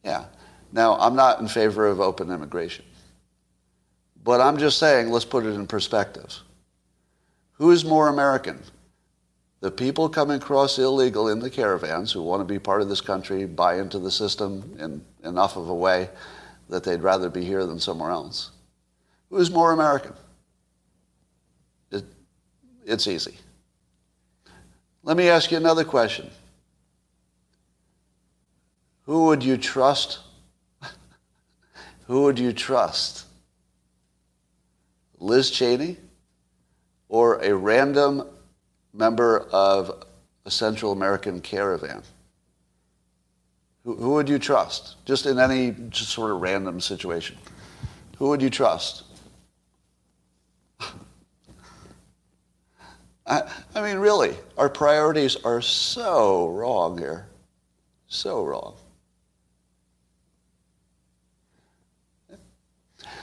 [0.03, 0.25] Yeah.
[0.73, 2.83] Now, I'm not in favor of open immigration.
[4.25, 6.37] But I'm just saying, let's put it in perspective.
[7.53, 8.59] Who is more American?
[9.61, 13.01] the people coming across illegal in the caravans who want to be part of this
[13.01, 16.09] country buy into the system in enough of a way
[16.69, 18.51] that they'd rather be here than somewhere else.
[19.29, 20.13] Who's more American?
[21.91, 22.05] It,
[22.85, 23.35] it's easy.
[25.03, 26.29] Let me ask you another question.
[29.05, 30.19] Who would you trust?
[32.07, 33.25] Who would you trust?
[35.19, 35.97] Liz Cheney
[37.07, 38.23] or a random
[38.93, 40.05] member of
[40.45, 42.03] a Central American caravan?
[43.97, 44.97] Who, would you trust?
[45.05, 47.37] Just in any just sort of random situation.
[48.17, 49.03] Who would you trust?
[53.25, 53.41] I,
[53.73, 57.27] I mean, really, our priorities are so wrong here.
[58.07, 58.75] So wrong.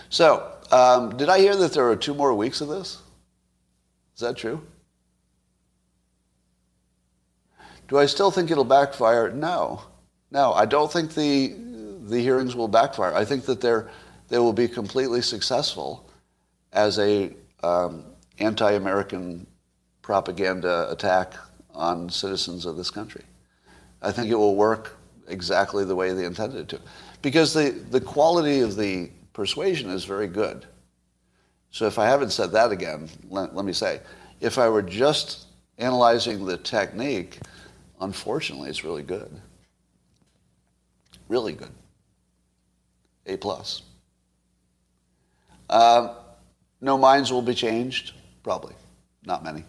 [0.08, 3.02] So, um, did I hear that there are two more weeks of this?
[4.14, 4.60] Is that true?
[7.86, 9.30] Do I still think it'll backfire?
[9.30, 9.82] No.
[10.30, 11.54] No, I don't think the,
[12.02, 13.14] the hearings will backfire.
[13.14, 13.88] I think that they're,
[14.28, 16.10] they will be completely successful
[16.72, 18.04] as a um,
[18.38, 19.46] anti-American
[20.02, 21.34] propaganda attack
[21.74, 23.22] on citizens of this country.
[24.02, 24.96] I think it will work
[25.28, 26.80] exactly the way they intended it to.
[27.22, 30.66] Because the, the quality of the persuasion is very good.
[31.70, 34.00] So if I haven't said that again, let, let me say,
[34.40, 35.46] if I were just
[35.78, 37.38] analyzing the technique,
[38.00, 39.30] unfortunately, it's really good.
[41.28, 41.72] Really good.
[43.26, 43.82] A plus.
[45.68, 46.14] Uh,
[46.80, 48.12] no minds will be changed?
[48.42, 48.74] Probably.
[49.24, 49.64] Not many.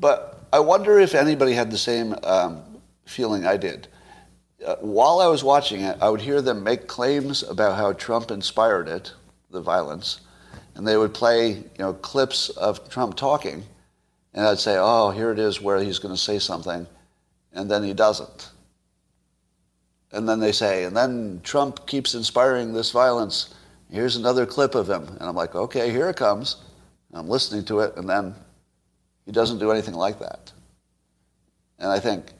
[0.00, 2.62] But I wonder if anybody had the same um,
[3.04, 3.86] feeling I did.
[4.66, 8.30] Uh, while I was watching it, I would hear them make claims about how Trump
[8.30, 9.12] inspired it,
[9.50, 10.20] the violence,
[10.74, 13.64] and they would play, you know, clips of Trump talking,
[14.34, 16.86] and I'd say, "Oh, here it is where he's going to say something,"
[17.52, 18.50] and then he doesn't.
[20.12, 23.54] And then they say, and then Trump keeps inspiring this violence.
[23.90, 25.06] Here's another clip of him.
[25.06, 26.56] And I'm like, okay, here it comes.
[27.10, 28.34] And I'm listening to it, and then
[29.24, 30.52] he doesn't do anything like that.
[31.78, 32.32] And I think,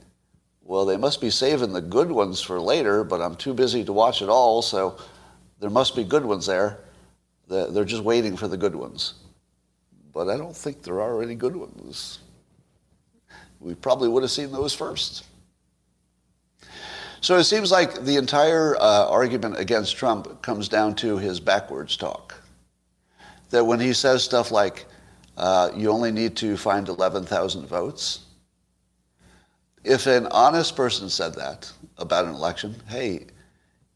[0.62, 3.92] well, they must be saving the good ones for later, but I'm too busy to
[3.92, 4.98] watch it all, so
[5.58, 6.78] there must be good ones there.
[7.48, 9.14] They're just waiting for the good ones.
[10.12, 12.20] But I don't think there are any good ones.
[13.58, 15.26] We probably would have seen those first.
[17.22, 21.96] So it seems like the entire uh, argument against Trump comes down to his backwards
[21.96, 22.40] talk.
[23.50, 24.86] That when he says stuff like,
[25.36, 28.20] uh, you only need to find 11,000 votes,
[29.84, 33.26] if an honest person said that about an election, hey,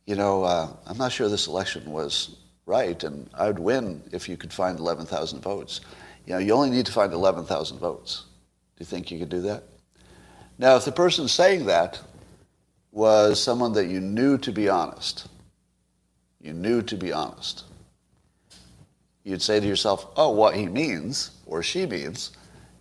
[0.06, 4.28] you know, uh, I'm not sure this election was right, and I would win if
[4.28, 5.80] you could find 11,000 votes.
[6.26, 8.24] You know, you only need to find 11,000 votes.
[8.76, 9.64] Do you think you could do that?
[10.58, 12.00] Now, if the person saying that
[12.94, 15.26] was someone that you knew to be honest,
[16.40, 17.64] you knew to be honest,
[19.24, 22.30] you'd say to yourself, oh, what he means, or she means,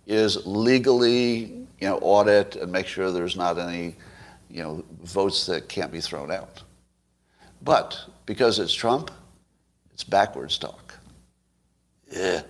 [0.06, 3.96] is legally, you know, audit and make sure there's not any,
[4.48, 6.62] you know, votes that can't be thrown out.
[7.62, 9.10] But because it's Trump,
[9.92, 10.94] it's backwards talk.
[12.12, 12.42] Yeah,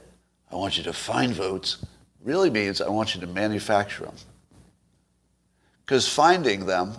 [0.53, 1.79] I want you to find votes
[2.23, 4.17] really means I want you to manufacture them.
[5.87, 6.95] Because finding them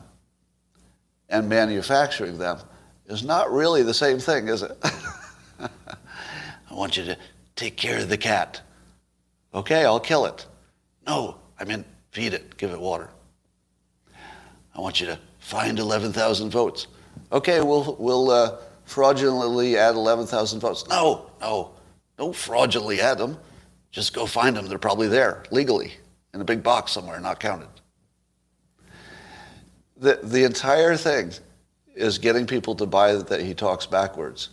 [1.36, 2.60] and manufacturing them
[3.08, 4.78] is not really the same thing, is it?
[5.60, 7.18] I want you to
[7.58, 8.62] take care of the cat.
[9.54, 10.46] Okay, I'll kill it.
[11.06, 13.10] No, I mean feed it, give it water.
[14.74, 16.88] I want you to find 11,000 votes.
[17.32, 20.88] Okay, we'll, we'll uh, fraudulently add 11,000 votes.
[20.88, 21.72] No, no,
[22.18, 23.38] don't fraudulently add them.
[23.92, 24.68] Just go find them.
[24.68, 25.94] They're probably there legally
[26.34, 27.68] in a big box somewhere, not counted.
[30.06, 31.32] The, the entire thing
[31.96, 34.50] is getting people to buy that he talks backwards.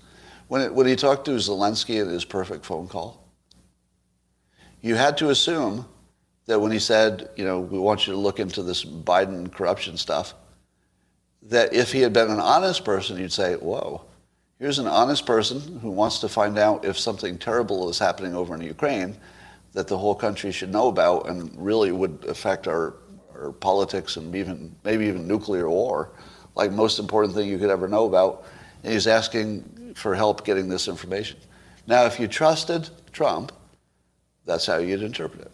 [0.49, 3.23] When, it, when he talked to Zelensky in his perfect phone call,
[4.81, 5.87] you had to assume
[6.47, 9.99] that when he said, you know, we want you to look into this Biden corruption
[9.99, 10.33] stuff,
[11.43, 14.07] that if he had been an honest person, you'd say, whoa,
[14.59, 18.55] here's an honest person who wants to find out if something terrible is happening over
[18.55, 19.19] in Ukraine
[19.75, 22.95] that the whole country should know about and really would affect our
[23.43, 26.11] or politics and even maybe even nuclear war,
[26.55, 28.45] like most important thing you could ever know about.
[28.83, 31.39] And he's asking for help getting this information.
[31.87, 33.53] Now, if you trusted Trump,
[34.45, 35.53] that's how you'd interpret it.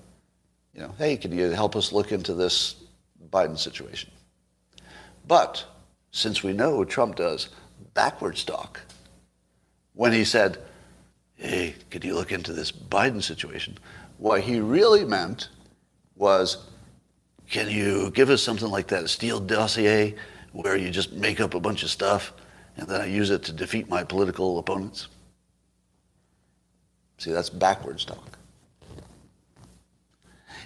[0.74, 2.76] You know, hey, can you help us look into this
[3.30, 4.11] Biden situation?
[5.26, 5.64] But
[6.11, 7.49] since we know Trump does
[7.95, 8.80] backwards talk,
[9.95, 10.59] when he said,
[11.34, 13.76] hey, could you look into this Biden situation?
[14.18, 15.49] What he really meant
[16.16, 16.59] was,
[17.51, 20.15] can you give us something like that Steele dossier
[20.53, 22.33] where you just make up a bunch of stuff
[22.77, 25.09] and then I use it to defeat my political opponents?
[27.19, 28.39] See, that's backwards talk.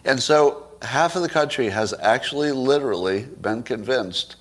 [0.05, 4.37] And so half of the country has actually literally been convinced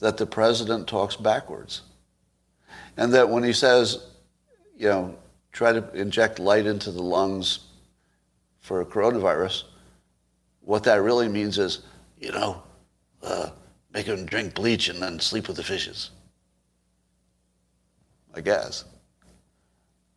[0.00, 1.82] that the president talks backwards.
[2.96, 4.06] And that when he says,
[4.76, 5.16] you know,
[5.52, 7.60] try to inject light into the lungs
[8.60, 9.64] for a coronavirus,
[10.68, 11.80] what that really means is,
[12.20, 12.62] you know,
[13.22, 13.48] uh,
[13.94, 16.10] make them drink bleach and then sleep with the fishes.
[18.34, 18.84] I guess.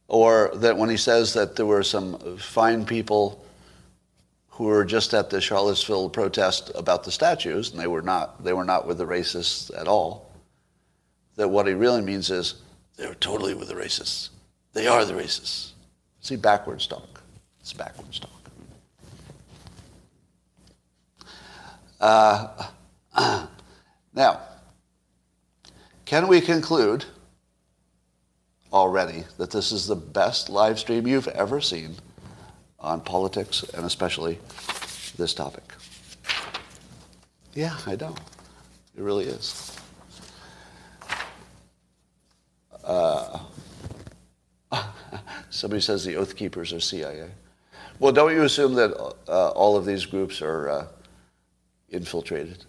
[0.10, 3.46] Or that when he says that there were some fine people
[4.50, 8.52] who were just at the Charlottesville protest about the statues, and they were not, they
[8.52, 10.34] were not with the racists at all,
[11.38, 12.56] that what he really means is
[12.98, 14.28] they're totally with the racists.
[14.74, 15.72] They are the racists.
[16.20, 17.22] See, backwards talk.
[17.62, 18.41] It's backwards talk.
[22.02, 22.48] Uh,
[24.14, 24.40] now,
[26.04, 27.06] can we conclude
[28.74, 31.96] already that this is the best live stream you've ever seen
[32.80, 34.40] on politics and especially
[35.16, 35.64] this topic?
[37.54, 38.16] Yeah, I know.
[38.98, 39.78] It really is.
[42.84, 43.40] Uh,
[45.52, 47.30] somebody says the Oath Keepers are CIA.
[48.00, 48.92] Well, don't you assume that
[49.28, 50.88] uh, all of these groups are uh,
[51.92, 52.66] infiltrated?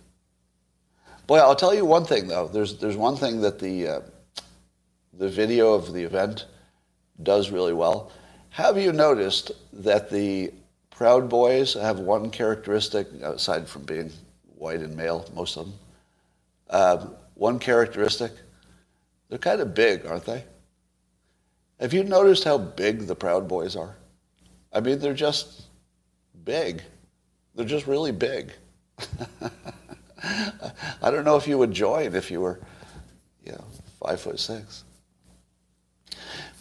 [1.26, 2.48] Boy, I'll tell you one thing though.
[2.48, 4.00] There's there's one thing that the uh,
[5.14, 6.46] the video of the event
[7.22, 8.12] does really well.
[8.50, 10.52] Have you noticed that the
[10.90, 14.12] Proud Boys have one characteristic, aside from being
[14.56, 15.74] white and male, most of them?
[16.68, 18.32] Uh, one characteristic,
[19.28, 20.44] they're kind of big, aren't they?
[21.80, 23.96] Have you noticed how big the Proud Boys are?
[24.72, 25.62] I mean, they're just
[26.44, 26.82] big.
[27.54, 28.52] They're just really big.
[31.02, 32.60] I don't know if you would join if you were,
[33.44, 33.64] you know,
[34.00, 34.84] five foot six.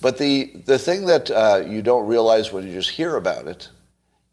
[0.01, 3.69] But the, the thing that uh, you don't realize when you just hear about it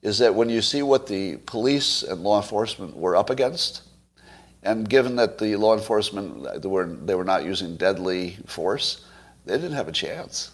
[0.00, 3.82] is that when you see what the police and law enforcement were up against,
[4.62, 9.04] and given that the law enforcement they were, they were not using deadly force,
[9.44, 10.52] they didn't have a chance.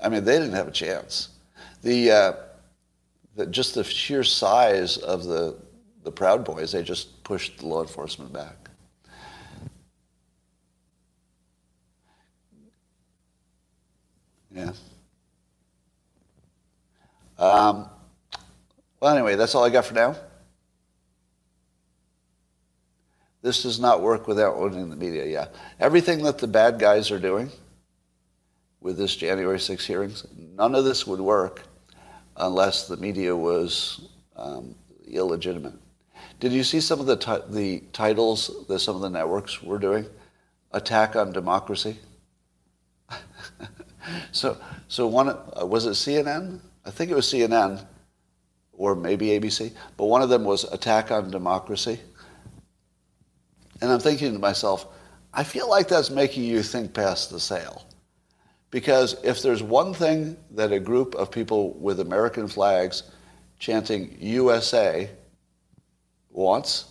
[0.00, 1.30] I mean, they didn't have a chance.
[1.82, 2.32] The, uh,
[3.36, 5.56] the just the sheer size of the
[6.08, 8.70] the Proud Boys, they just pushed the law enforcement back.
[14.50, 14.72] Yeah.
[17.38, 17.90] Um,
[19.00, 20.16] well, anyway, that's all I got for now.
[23.42, 25.48] This does not work without owning the media, yeah.
[25.78, 27.50] Everything that the bad guys are doing
[28.80, 31.64] with this January 6 hearings, none of this would work
[32.38, 34.74] unless the media was um,
[35.06, 35.74] illegitimate.
[36.40, 39.78] Did you see some of the, t- the titles that some of the networks were
[39.78, 40.06] doing?
[40.72, 41.98] Attack on Democracy?
[44.32, 46.60] so, so one, uh, was it CNN?
[46.84, 47.84] I think it was CNN,
[48.72, 51.98] or maybe ABC, but one of them was Attack on Democracy.
[53.80, 54.86] And I'm thinking to myself,
[55.34, 57.84] I feel like that's making you think past the sale.
[58.70, 63.04] Because if there's one thing that a group of people with American flags
[63.58, 65.10] chanting USA
[66.30, 66.86] wants,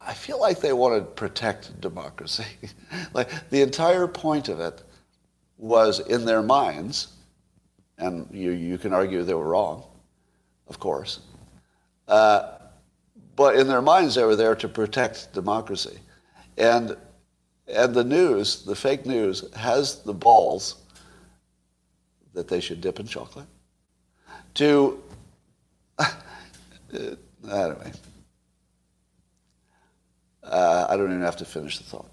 [0.00, 2.46] I feel like they want to protect democracy.
[3.14, 4.82] like the entire point of it
[5.58, 7.08] was in their minds,
[7.98, 9.84] and you, you can argue they were wrong,
[10.68, 11.20] of course,
[12.08, 12.54] uh,
[13.36, 15.98] but in their minds they were there to protect democracy.
[16.58, 16.96] And,
[17.68, 20.82] and the news, the fake news, has the balls
[22.34, 23.46] that they should dip in chocolate
[24.54, 25.02] to,
[26.92, 27.92] anyway.
[30.42, 32.10] Uh, I don't even have to finish the thought.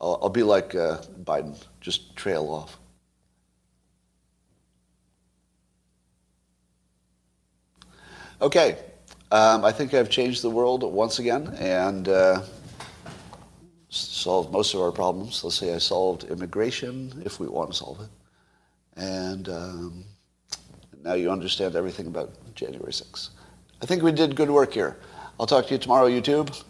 [0.00, 2.78] I'll, I'll be like uh, Biden, just trail off.
[8.40, 8.78] Okay,
[9.30, 12.42] um, I think I've changed the world once again and uh,
[13.88, 15.42] solved most of our problems.
[15.44, 18.10] Let's say I solved immigration, if we want to solve it.
[18.96, 20.04] And um,
[21.02, 23.30] now you understand everything about January 6th.
[23.82, 24.96] I think we did good work here.
[25.38, 26.62] I'll talk to you tomorrow, YouTube.